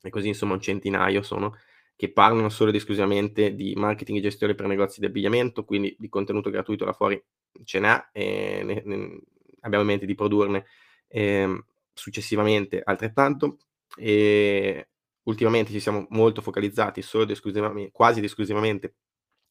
e 0.00 0.10
così 0.10 0.28
insomma 0.28 0.54
un 0.54 0.60
centinaio 0.60 1.22
sono 1.22 1.56
che 1.94 2.10
parlano 2.10 2.48
solo 2.48 2.70
ed 2.70 2.76
esclusivamente 2.76 3.54
di 3.54 3.74
marketing 3.76 4.18
e 4.18 4.22
gestione 4.22 4.54
per 4.54 4.66
negozi 4.66 5.00
di 5.00 5.06
abbigliamento, 5.06 5.64
quindi 5.64 5.94
di 5.98 6.08
contenuto 6.08 6.48
gratuito 6.48 6.84
là 6.84 6.92
fuori 6.92 7.22
ce 7.64 7.80
n'è 7.80 8.08
e 8.12 8.62
ne, 8.64 8.82
ne, 8.84 9.20
abbiamo 9.60 9.82
in 9.82 9.90
mente 9.90 10.06
di 10.06 10.14
produrne 10.14 10.64
eh, 11.08 11.64
successivamente 11.92 12.80
altrettanto 12.82 13.58
e 13.98 14.88
ultimamente 15.24 15.72
ci 15.72 15.80
siamo 15.80 16.06
molto 16.10 16.40
focalizzati 16.40 17.02
solo 17.02 17.24
ed 17.24 17.30
esclusivamente, 17.30 17.90
quasi 17.92 18.18
ed 18.18 18.24
esclusivamente 18.24 18.94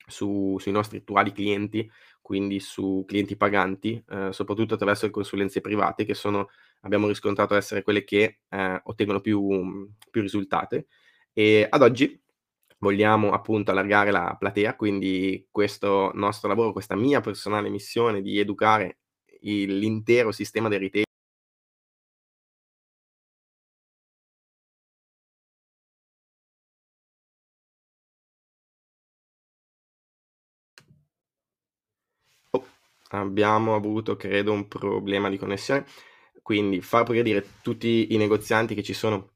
su, 0.08 0.58
sui 0.60 0.72
nostri 0.72 1.00
attuali 1.00 1.32
clienti, 1.32 1.90
quindi 2.22 2.60
su 2.60 3.04
clienti 3.08 3.36
paganti, 3.36 4.04
eh, 4.10 4.30
soprattutto 4.32 4.74
attraverso 4.74 5.06
le 5.06 5.12
consulenze 5.12 5.62
private 5.62 6.06
che 6.06 6.14
sono, 6.14 6.50
abbiamo 6.82 7.08
riscontrato 7.08 7.56
essere 7.56 7.84
quelle 7.84 8.04
che 8.04 8.40
eh, 8.50 8.82
ottengono 8.84 9.22
più, 9.22 9.92
più 10.10 10.22
risultati. 10.22 10.84
E 11.34 11.68
ad 11.70 11.82
oggi 11.82 12.20
vogliamo 12.80 13.32
appunto 13.32 13.72
allargare 13.72 14.12
la 14.12 14.36
platea, 14.38 14.76
quindi 14.76 15.48
questo 15.52 16.12
nostro 16.14 16.48
lavoro, 16.48 16.72
questa 16.72 16.96
mia 16.96 17.22
personale 17.22 17.70
missione 17.70 18.22
di 18.22 18.40
educare 18.40 19.00
l'intero 19.42 20.32
sistema 20.32 20.68
del 20.68 20.80
retail 20.80 21.07
abbiamo 33.10 33.76
avuto 33.76 34.16
credo 34.16 34.52
un 34.52 34.68
problema 34.68 35.30
di 35.30 35.38
connessione, 35.38 35.86
quindi 36.42 36.82
far 36.82 37.04
progredire 37.04 37.46
tutti 37.62 38.14
i 38.14 38.18
negozianti 38.18 38.76
che 38.76 38.84
ci 38.84 38.94
sono 38.94 39.32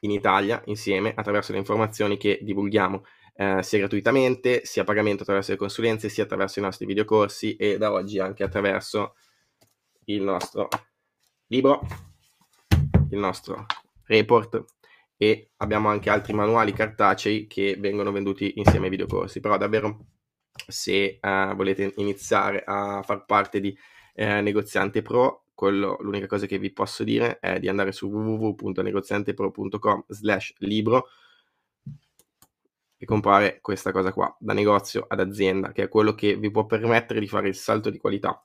in 0.00 0.10
Italia 0.10 0.62
insieme 0.66 1.12
attraverso 1.14 1.52
le 1.52 1.58
informazioni 1.58 2.16
che 2.16 2.38
divulghiamo 2.42 3.04
eh, 3.34 3.62
sia 3.62 3.78
gratuitamente, 3.78 4.64
sia 4.64 4.82
a 4.82 4.84
pagamento 4.84 5.22
attraverso 5.22 5.52
le 5.52 5.56
consulenze, 5.56 6.08
sia 6.08 6.24
attraverso 6.24 6.58
i 6.58 6.62
nostri 6.62 6.86
videocorsi 6.86 7.56
e 7.56 7.78
da 7.78 7.92
oggi 7.92 8.18
anche 8.18 8.42
attraverso 8.42 9.14
il 10.06 10.22
nostro 10.22 10.68
libro, 11.46 11.80
il 13.10 13.18
nostro 13.18 13.66
report 14.06 14.64
e 15.16 15.50
abbiamo 15.58 15.88
anche 15.88 16.10
altri 16.10 16.32
manuali 16.32 16.72
cartacei 16.72 17.46
che 17.46 17.76
vengono 17.78 18.10
venduti 18.10 18.54
insieme 18.56 18.86
ai 18.86 18.90
videocorsi. 18.90 19.40
Però 19.40 19.56
davvero 19.56 20.06
se 20.66 21.18
uh, 21.20 21.54
volete 21.54 21.92
iniziare 21.96 22.62
a 22.64 23.02
far 23.02 23.24
parte 23.24 23.60
di 23.60 23.76
uh, 24.14 24.40
Negoziante 24.40 25.02
Pro, 25.02 25.46
quello, 25.54 25.96
l'unica 26.00 26.26
cosa 26.26 26.46
che 26.46 26.58
vi 26.58 26.72
posso 26.72 27.04
dire 27.04 27.38
è 27.38 27.58
di 27.58 27.68
andare 27.68 27.92
su 27.92 28.08
www.negoziantepro.com 28.08 30.04
slash 30.08 30.54
libro 30.58 31.08
e 32.96 33.04
comprare 33.04 33.58
questa 33.60 33.90
cosa 33.90 34.12
qua, 34.12 34.34
da 34.38 34.52
negozio 34.52 35.04
ad 35.08 35.20
azienda, 35.20 35.72
che 35.72 35.84
è 35.84 35.88
quello 35.88 36.14
che 36.14 36.36
vi 36.36 36.50
può 36.50 36.66
permettere 36.66 37.18
di 37.18 37.26
fare 37.26 37.48
il 37.48 37.54
salto 37.56 37.90
di 37.90 37.98
qualità 37.98 38.44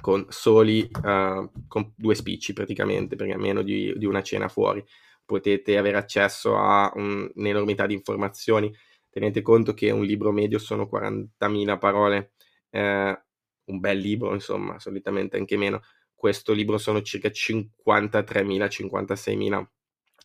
con 0.00 0.26
soli 0.28 0.88
uh, 1.02 1.50
con 1.68 1.92
due 1.96 2.14
spicci 2.14 2.52
praticamente, 2.52 3.16
perché 3.16 3.34
a 3.34 3.38
meno 3.38 3.62
di, 3.62 3.92
di 3.96 4.04
una 4.04 4.22
cena 4.22 4.48
fuori. 4.48 4.84
Potete 5.24 5.78
avere 5.78 5.96
accesso 5.96 6.56
a 6.58 6.92
un, 6.96 7.30
un'enormità 7.34 7.86
di 7.86 7.94
informazioni 7.94 8.70
tenete 9.14 9.42
conto 9.42 9.74
che 9.74 9.92
un 9.92 10.02
libro 10.04 10.32
medio 10.32 10.58
sono 10.58 10.88
40.000 10.92 11.78
parole, 11.78 12.32
eh, 12.70 13.22
un 13.66 13.78
bel 13.78 13.96
libro, 13.96 14.34
insomma, 14.34 14.80
solitamente 14.80 15.36
anche 15.36 15.56
meno. 15.56 15.82
Questo 16.12 16.52
libro 16.52 16.78
sono 16.78 17.00
circa 17.00 17.28
53.000, 17.28 18.66
56.000, 18.66 19.66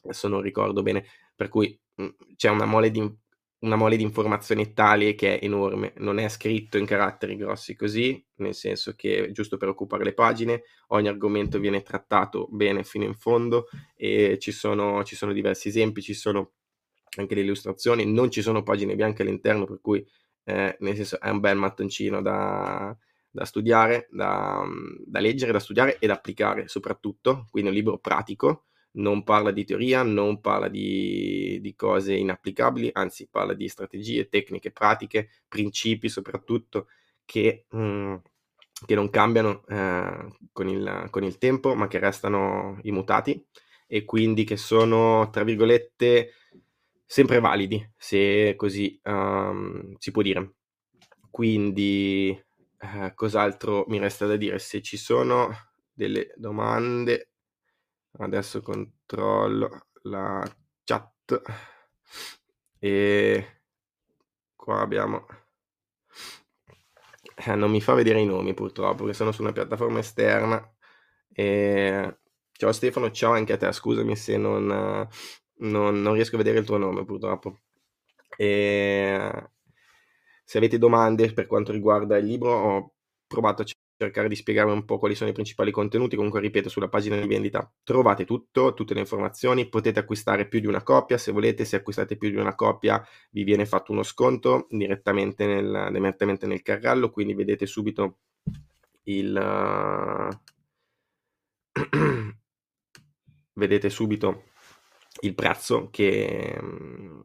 adesso 0.06 0.28
non 0.28 0.42
ricordo 0.42 0.82
bene, 0.82 1.06
per 1.36 1.50
cui 1.50 1.80
mh, 1.98 2.04
mm, 2.04 2.08
c'è 2.36 2.50
una 2.50 2.66
mole, 2.66 2.90
di, 2.90 3.00
una 3.60 3.76
mole 3.76 3.96
di 3.96 4.02
informazioni 4.02 4.74
tale 4.74 5.14
che 5.14 5.38
è 5.38 5.46
enorme. 5.46 5.94
Non 5.98 6.18
è 6.18 6.28
scritto 6.28 6.80
in 6.80 6.88
caratteri 6.88 7.36
grossi 7.36 7.76
così, 7.76 8.26
nel 8.38 8.56
senso 8.56 8.96
che 8.96 9.30
giusto 9.32 9.58
per 9.58 9.68
occupare 9.68 10.04
le 10.04 10.16
pagine, 10.16 10.64
ogni 10.88 11.10
argomento 11.10 11.60
viene 11.60 11.84
trattato 11.84 12.48
bene 12.50 12.84
fino 12.84 13.06
in 13.06 13.14
fondo 13.14 13.68
e 13.96 14.40
ci 14.40 14.52
sono, 14.52 15.04
ci 15.04 15.16
sono 15.16 15.32
diversi 15.32 15.68
esempi, 15.68 16.02
ci 16.02 16.16
sono 16.16 16.54
anche 17.18 17.36
le 17.36 17.42
illustrazioni, 17.42 18.06
non 18.06 18.32
ci 18.32 18.42
sono 18.42 18.64
pagine 18.64 18.96
bianche 18.96 19.22
all'interno, 19.22 19.66
per 19.66 19.80
cui 19.82 20.06
eh, 20.44 20.76
nel 20.80 20.96
senso 20.96 21.20
è 21.20 21.30
un 21.30 21.40
bel 21.40 21.58
mattoncino 21.58 22.22
da, 22.22 22.96
da 23.30 23.46
studiare, 23.46 24.08
da, 24.12 24.64
da, 25.06 25.20
leggere, 25.20 25.52
da 25.52 25.60
studiare 25.60 26.00
e 26.00 26.08
da 26.08 26.14
applicare 26.14 26.68
soprattutto, 26.68 27.48
quindi 27.52 27.70
un 27.70 27.76
libro 27.76 27.98
pratico, 28.00 28.66
non 28.92 29.24
parla 29.24 29.52
di 29.52 29.66
teoria, 29.66 30.02
non 30.04 30.42
parla 30.42 30.68
di, 30.68 31.60
di 31.62 31.76
cose 31.76 32.16
inapplicabili, 32.16 32.90
anzi 32.94 33.28
parla 33.30 33.54
di 33.54 33.68
strategie, 33.68 34.30
tecniche, 34.30 34.72
pratiche, 34.72 35.30
principi 35.48 36.10
soprattutto 36.10 36.88
che, 37.26 37.66
mh, 37.70 37.80
mm, 37.80 38.16
che 38.86 38.96
non 38.96 39.10
cambiano 39.10 39.64
eh, 39.68 40.28
con, 40.52 40.68
il, 40.68 41.08
con 41.12 41.24
il 41.24 41.38
tempo, 41.38 41.76
ma 41.76 41.88
che 41.88 42.00
restano 42.00 42.80
immutati 42.84 43.46
e 43.88 44.06
quindi 44.06 44.44
che 44.44 44.58
sono, 44.58 45.30
tra 45.30 45.44
virgolette, 45.44 46.34
sempre 47.12 47.40
validi, 47.40 47.84
se 47.98 48.54
così 48.56 49.00
um, 49.06 49.96
si 49.98 50.12
può 50.12 50.22
dire. 50.22 50.58
Quindi, 51.32 52.30
eh, 52.78 53.14
cos'altro 53.16 53.86
mi 53.88 53.98
resta 53.98 54.28
da 54.28 54.36
dire? 54.36 54.60
Se 54.60 54.80
ci 54.84 54.96
sono 54.96 55.50
delle 55.92 56.32
domande, 56.36 57.32
adesso 58.20 58.62
controllo 58.62 59.88
la 60.04 60.44
chat 60.84 61.42
e 62.78 63.62
qua 64.56 64.82
abbiamo... 64.82 65.26
Eh, 67.36 67.56
non 67.56 67.72
mi 67.72 67.82
fa 67.82 67.96
vedere 67.96 68.20
i 68.20 68.26
nomi 68.26 68.54
purtroppo, 68.54 68.98
perché 68.98 69.14
sono 69.14 69.32
su 69.32 69.42
una 69.42 69.52
piattaforma 69.52 69.98
esterna. 69.98 70.62
E... 71.34 72.20
Ciao 72.52 72.72
Stefano, 72.72 73.10
ciao 73.10 73.32
anche 73.32 73.54
a 73.54 73.58
te, 73.58 73.72
scusami 73.72 74.16
se 74.18 74.36
non, 74.38 75.08
non, 75.60 76.02
non 76.02 76.14
riesco 76.14 76.36
a 76.36 76.38
vedere 76.40 76.60
il 76.60 76.66
tuo 76.66 76.78
nome 76.78 77.06
purtroppo. 77.06 77.60
E 78.38 79.32
se 80.44 80.58
avete 80.58 80.78
domande 80.78 81.34
per 81.34 81.48
quanto 81.48 81.72
riguarda 81.72 82.18
il 82.18 82.26
libro, 82.26 82.52
ho 82.52 82.94
provato 83.28 83.62
a 83.62 83.66
cercare 84.00 84.28
di 84.30 84.36
spiegare 84.36 84.72
un 84.72 84.86
po' 84.86 84.98
quali 84.98 85.14
sono 85.14 85.30
i 85.30 85.34
principali 85.34 85.72
contenuti. 85.72 86.16
Comunque, 86.16 86.40
ripeto, 86.40 86.70
sulla 86.70 86.88
pagina 86.88 87.18
di 87.20 87.28
vendita 87.28 87.70
trovate 87.84 88.26
tutto, 88.26 88.74
tutte 88.74 88.94
le 88.94 89.02
informazioni. 89.02 89.68
Potete 89.68 90.00
acquistare 90.00 90.48
più 90.48 90.60
di 90.60 90.68
una 90.68 90.84
coppia 90.84 91.18
se 91.18 91.32
volete. 91.32 91.66
Se 91.66 91.76
acquistate 91.76 92.16
più 92.18 92.30
di 92.30 92.38
una 92.38 92.56
coppia, 92.56 93.06
vi 93.32 93.44
viene 93.44 93.66
fatto 93.66 93.92
uno 93.92 94.04
sconto 94.04 94.68
direttamente 94.70 95.46
nel, 95.46 95.90
direttamente 95.92 96.48
nel 96.48 96.62
carrello. 96.62 97.10
Quindi 97.12 97.34
vedete 97.34 97.66
subito 97.66 98.20
il. 99.04 100.40
vedete 103.54 103.90
subito 103.90 104.49
il 105.22 105.34
prezzo 105.36 105.90
che 105.90 106.58
mhmm, 106.62 107.22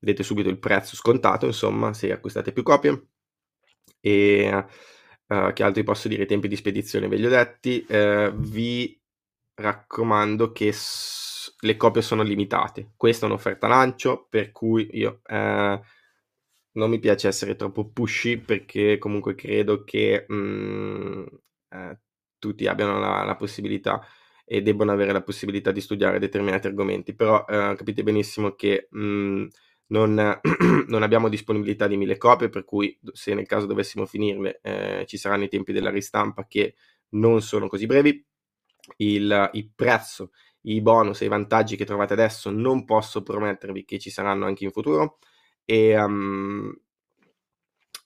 vedete 0.00 0.22
subito 0.22 0.48
il 0.48 0.58
prezzo 0.58 0.96
scontato, 0.96 1.46
insomma, 1.46 1.92
se 1.92 2.12
acquistate 2.12 2.52
più 2.52 2.62
copie. 2.62 3.08
E 4.00 4.52
uh, 4.54 5.52
che 5.52 5.62
altro 5.62 5.72
vi 5.80 5.82
posso 5.84 6.08
dire? 6.08 6.24
I 6.24 6.26
tempi 6.26 6.48
di 6.48 6.56
spedizione 6.56 7.08
ve 7.08 7.16
li 7.16 7.26
ho 7.26 7.30
detti. 7.30 7.84
Uh, 7.88 8.32
vi 8.34 8.98
raccomando 9.54 10.52
che 10.52 10.72
s- 10.72 11.54
le 11.60 11.76
copie 11.76 12.02
sono 12.02 12.22
limitate. 12.22 12.92
Questa 12.96 13.26
è 13.26 13.28
un'offerta 13.28 13.66
lancio, 13.66 14.26
per 14.28 14.52
cui 14.52 14.88
io 14.92 15.20
uh, 15.26 15.80
non 16.72 16.90
mi 16.90 16.98
piace 16.98 17.28
essere 17.28 17.56
troppo 17.56 17.88
pushy 17.88 18.36
perché 18.38 18.98
comunque 18.98 19.34
credo 19.34 19.82
che 19.84 20.24
mh, 20.28 20.34
mhmm, 20.34 21.98
tutti 22.38 22.66
abbiano 22.66 22.98
la, 22.98 23.24
la 23.24 23.36
possibilità 23.36 24.06
e 24.48 24.62
debbono 24.62 24.92
avere 24.92 25.12
la 25.12 25.22
possibilità 25.22 25.72
di 25.72 25.80
studiare 25.80 26.20
determinati 26.20 26.68
argomenti, 26.68 27.14
però 27.14 27.44
eh, 27.48 27.74
capite 27.76 28.04
benissimo 28.04 28.52
che 28.52 28.86
mh, 28.90 29.00
mhmm, 29.00 29.48
non, 29.88 30.40
non, 30.86 31.02
abbiamo 31.02 31.28
disponibilità 31.28 31.88
di 31.88 31.96
mille 31.96 32.16
copie, 32.16 32.48
per 32.48 32.64
cui 32.64 32.96
se 33.12 33.34
nel 33.34 33.46
caso 33.46 33.66
dovessimo 33.66 34.06
finirle 34.06 34.60
eh, 34.62 35.04
ci 35.06 35.16
saranno 35.16 35.44
i 35.44 35.48
tempi 35.48 35.72
della 35.72 35.90
ristampa 35.90 36.46
che 36.46 36.76
non 37.10 37.42
sono 37.42 37.68
così 37.68 37.86
brevi. 37.86 38.24
Il, 38.98 39.50
il 39.54 39.70
prezzo, 39.74 40.30
i 40.62 40.80
bonus 40.80 41.20
e 41.20 41.24
i 41.24 41.28
vantaggi 41.28 41.74
che 41.76 41.84
trovate 41.84 42.12
adesso 42.12 42.50
non 42.50 42.84
posso 42.84 43.22
promettervi 43.22 43.84
che 43.84 43.98
ci 43.98 44.10
saranno 44.10 44.46
anche 44.46 44.64
in 44.64 44.70
futuro 44.70 45.18
e 45.64 46.00
um, 46.00 46.72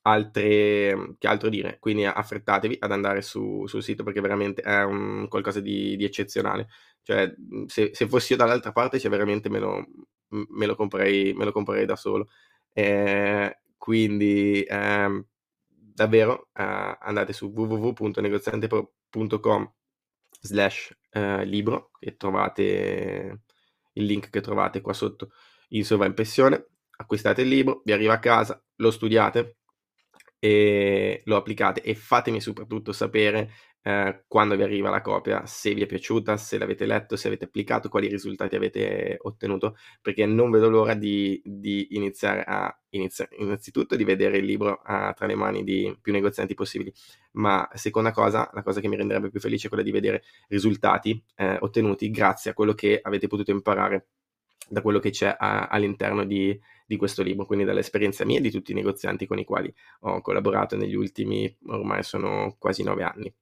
altre, 0.03 1.15
che 1.19 1.27
altro 1.27 1.49
dire, 1.49 1.79
quindi 1.79 2.05
affrettatevi 2.05 2.77
ad 2.81 2.93
andare 2.93 3.23
su, 3.23 3.67
sul 3.67 3.83
sito 3.83 4.03
perché 4.03 4.21
veramente 4.21 4.61
è 4.63 4.83
un, 4.83 5.27
qualcosa 5.29 5.61
di, 5.61 5.97
di 5.97 6.05
eccezionale. 6.05 6.69
Cioè, 7.03 7.33
se, 7.67 7.91
se, 7.93 8.09
fossi 8.09 8.33
io 8.33 8.39
dall'altra 8.39 8.73
parte, 8.73 8.99
cioè 8.99 9.11
veramente 9.11 9.49
me 9.49 9.59
lo, 9.59 9.87
me 10.29 10.67
lo, 10.67 10.75
comprerei, 10.77 11.33
me 11.35 11.45
lo 11.45 11.53
comprerei 11.53 11.87
da 11.87 11.97
solo. 11.97 12.29
Eh, 12.73 13.61
quindi, 13.77 14.63
eh, 14.63 15.25
davvero, 15.67 16.49
eh, 16.55 16.97
andate 17.01 17.33
su 17.33 17.53
www.negoziantepro.com 17.55 19.73
slash 20.41 20.97
eh, 21.11 21.45
libro 21.45 21.91
e 21.99 22.17
trovate 22.17 23.43
il 23.93 24.05
link 24.05 24.31
che 24.31 24.41
trovate 24.41 24.81
qua 24.81 24.93
sotto 24.93 25.31
in 25.71 25.85
sovraimpressione, 25.85 26.67
acquistate 26.97 27.43
il 27.43 27.49
libro, 27.49 27.83
vi 27.85 27.93
arriva 27.93 28.15
a 28.15 28.19
casa, 28.19 28.63
lo 28.77 28.91
studiate 28.91 29.60
e 30.41 31.23
lo 31.27 31.37
applicate. 31.37 31.83
E 31.83 31.95
fatemi 31.95 32.41
soprattutto 32.41 32.91
sapere 32.93 33.51
eh, 33.83 34.25
quando 34.27 34.57
vi 34.57 34.63
arriva 34.63 34.91
la 34.91 35.01
copia, 35.01 35.47
se 35.47 35.73
vi 35.75 35.83
è 35.83 35.87
piaciuta, 35.87 36.37
se 36.37 36.59
l'avete 36.59 36.87
letto, 36.87 37.17
se 37.17 37.29
avete 37.29 37.45
applicato, 37.45 37.89
quali 37.89 38.09
risultati 38.09 38.57
avete 38.57 39.17
ottenuto, 39.21 39.77
perché 40.03 40.27
non 40.27 40.51
vedo 40.51 40.69
l'ora 40.69 40.95
di, 40.95 41.41
di 41.45 41.89
iniziare 41.91 42.43
a 42.45 42.75
iniziare 42.91 43.37
innanzitutto 43.39 43.97
di 43.97 44.05
vedere 44.05 44.39
il 44.39 44.45
libro 44.45 44.83
uh, 44.85 45.13
tra 45.15 45.27
le 45.27 45.35
mani 45.35 45.63
di 45.63 45.97
più 46.01 46.13
negozianti 46.13 46.55
possibili, 46.55 46.93
ma 47.33 47.69
seconda 47.75 48.11
cosa, 48.11 48.51
la 48.53 48.63
cosa 48.63 48.81
che 48.81 48.89
mi 48.89 48.97
renderebbe 48.97 49.31
più 49.31 49.41
felice 49.41 49.67
è 49.67 49.69
quella 49.69 49.85
di 49.85 49.93
vedere 49.93 50.25
risultati 50.49 51.23
eh, 51.37 51.57
ottenuti 51.61 52.11
grazie 52.11 52.51
a 52.51 52.55
quello 52.55 52.75
che 52.75 52.99
avete 53.03 53.29
potuto 53.29 53.51
imparare 53.51 54.09
da 54.69 54.83
quello 54.83 54.99
che 54.99 55.11
c'è 55.11 55.35
a, 55.37 55.67
all'interno 55.67 56.25
di, 56.25 56.59
di, 56.91 56.97
questo 56.97 57.23
libro, 57.23 57.47
quindi 57.47 57.65
dall'esperienza 57.65 58.25
mia 58.25 58.39
e 58.39 58.41
di 58.41 58.51
tutti 58.51 58.73
i 58.73 58.75
negozianti 58.75 59.27
con 59.27 59.39
i 59.39 59.45
quali 59.45 59.73
ho 60.01 60.21
collaborato 60.21 60.77
negli 60.77 60.95
ultimi, 60.95 61.55
ormai 61.67 62.03
sono 62.03 62.57
quasi 62.59 62.83
nove 62.83 63.05
anni. 63.05 63.33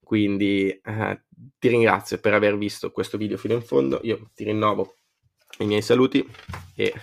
Quindi 0.00 0.68
eh, 0.70 1.22
ti 1.58 1.68
ringrazio 1.68 2.18
per 2.18 2.32
aver 2.32 2.56
visto 2.56 2.90
questo 2.92 3.18
video 3.18 3.36
fino 3.36 3.54
in 3.54 3.62
fondo, 3.62 4.00
io 4.02 4.30
ti 4.34 4.44
rinnovo 4.44 4.94
i 5.58 5.66
miei 5.66 5.82
saluti 5.82 6.26
e 6.74 6.94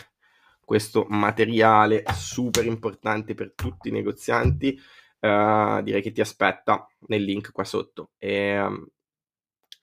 questo 0.64 1.06
materiale 1.10 2.04
super 2.14 2.66
importante 2.66 3.34
per 3.34 3.54
tutti 3.54 3.90
i 3.90 3.92
negozianti 3.92 4.80
uh, 5.20 5.82
direi 5.82 6.02
che 6.02 6.12
ti 6.12 6.22
aspetta 6.22 6.88
nel 7.08 7.24
link 7.24 7.52
qua 7.52 7.64
sotto 7.64 8.12
e, 8.18 8.60
um, 8.60 8.88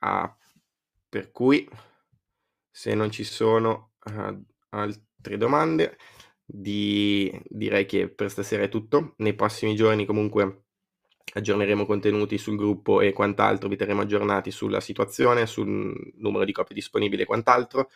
ah, 0.01 0.35
per 1.09 1.31
cui 1.31 1.69
se 2.71 2.95
non 2.95 3.11
ci 3.11 3.25
sono 3.25 3.93
uh, 4.05 4.45
altre 5.21 5.37
domande. 5.37 5.97
Di, 6.53 7.31
direi 7.49 7.87
che 7.87 8.09
per 8.09 8.31
stasera 8.31 8.65
è 8.65 8.69
tutto. 8.69 9.15
Nei 9.19 9.35
prossimi 9.35 9.77
giorni 9.77 10.05
comunque 10.05 10.65
aggiorneremo 11.33 11.87
contenuti 11.87 12.39
sul 12.39 12.57
gruppo 12.57 13.01
e 13.01 13.13
quant'altro, 13.13 13.69
vi 13.69 13.77
terremo 13.77 14.01
aggiornati 14.01 14.51
sulla 14.51 14.81
situazione, 14.81 15.47
sul 15.47 15.95
numero 16.17 16.45
di 16.45 16.53
copie 16.53 16.75
disponibili 16.75 17.23
e 17.23 17.27
quant'altro. 17.27 17.91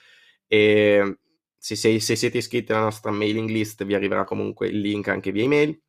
E 0.46 1.18
se, 1.56 1.74
se, 1.74 1.98
se 1.98 2.14
siete 2.14 2.38
iscritti 2.38 2.72
alla 2.72 2.82
nostra 2.82 3.10
mailing 3.10 3.48
list 3.48 3.84
vi 3.84 3.94
arriverà 3.94 4.24
comunque 4.24 4.68
il 4.68 4.80
link 4.80 5.08
anche 5.08 5.32
via 5.32 5.42
email, 5.44 5.80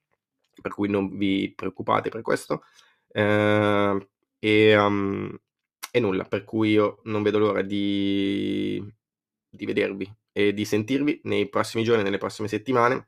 per 0.61 0.73
cui 0.73 0.89
non 0.89 1.15
vi 1.17 1.53
preoccupate 1.55 2.09
per 2.09 2.21
questo. 2.21 2.63
Eh, 3.11 4.07
e, 4.39 4.77
um, 4.77 5.37
e, 5.91 5.99
nulla, 5.99 6.23
per 6.23 6.43
cui 6.45 6.71
io 6.71 7.01
non 7.03 7.21
vedo 7.23 7.37
l'ora 7.39 7.61
di, 7.61 8.83
di 9.49 9.65
vedervi 9.65 10.11
e 10.37 10.53
di 10.53 10.65
sentirvi 10.65 11.21
nei 11.23 11.47
prossimi 11.47 11.85
giorni, 11.85 12.03
nelle 12.03 12.17
prossime 12.17 12.49
settimane 12.49 13.07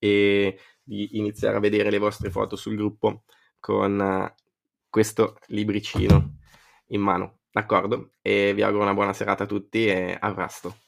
e 0.00 0.58
di 0.82 1.16
iniziare 1.16 1.58
a 1.58 1.60
vedere 1.60 1.90
le 1.90 1.98
vostre 1.98 2.28
foto 2.28 2.56
sul 2.56 2.74
gruppo 2.74 3.22
con 3.60 4.00
uh, 4.00 4.42
questo 4.90 5.38
libricino 5.46 6.38
in 6.86 7.00
mano. 7.00 7.42
D'accordo? 7.52 8.14
E 8.20 8.52
vi 8.52 8.62
auguro 8.62 8.82
una 8.82 8.94
buona 8.94 9.12
serata 9.12 9.44
a 9.44 9.46
tutti 9.46 9.86
e 9.86 10.16
a 10.20 10.34
presto. 10.34 10.85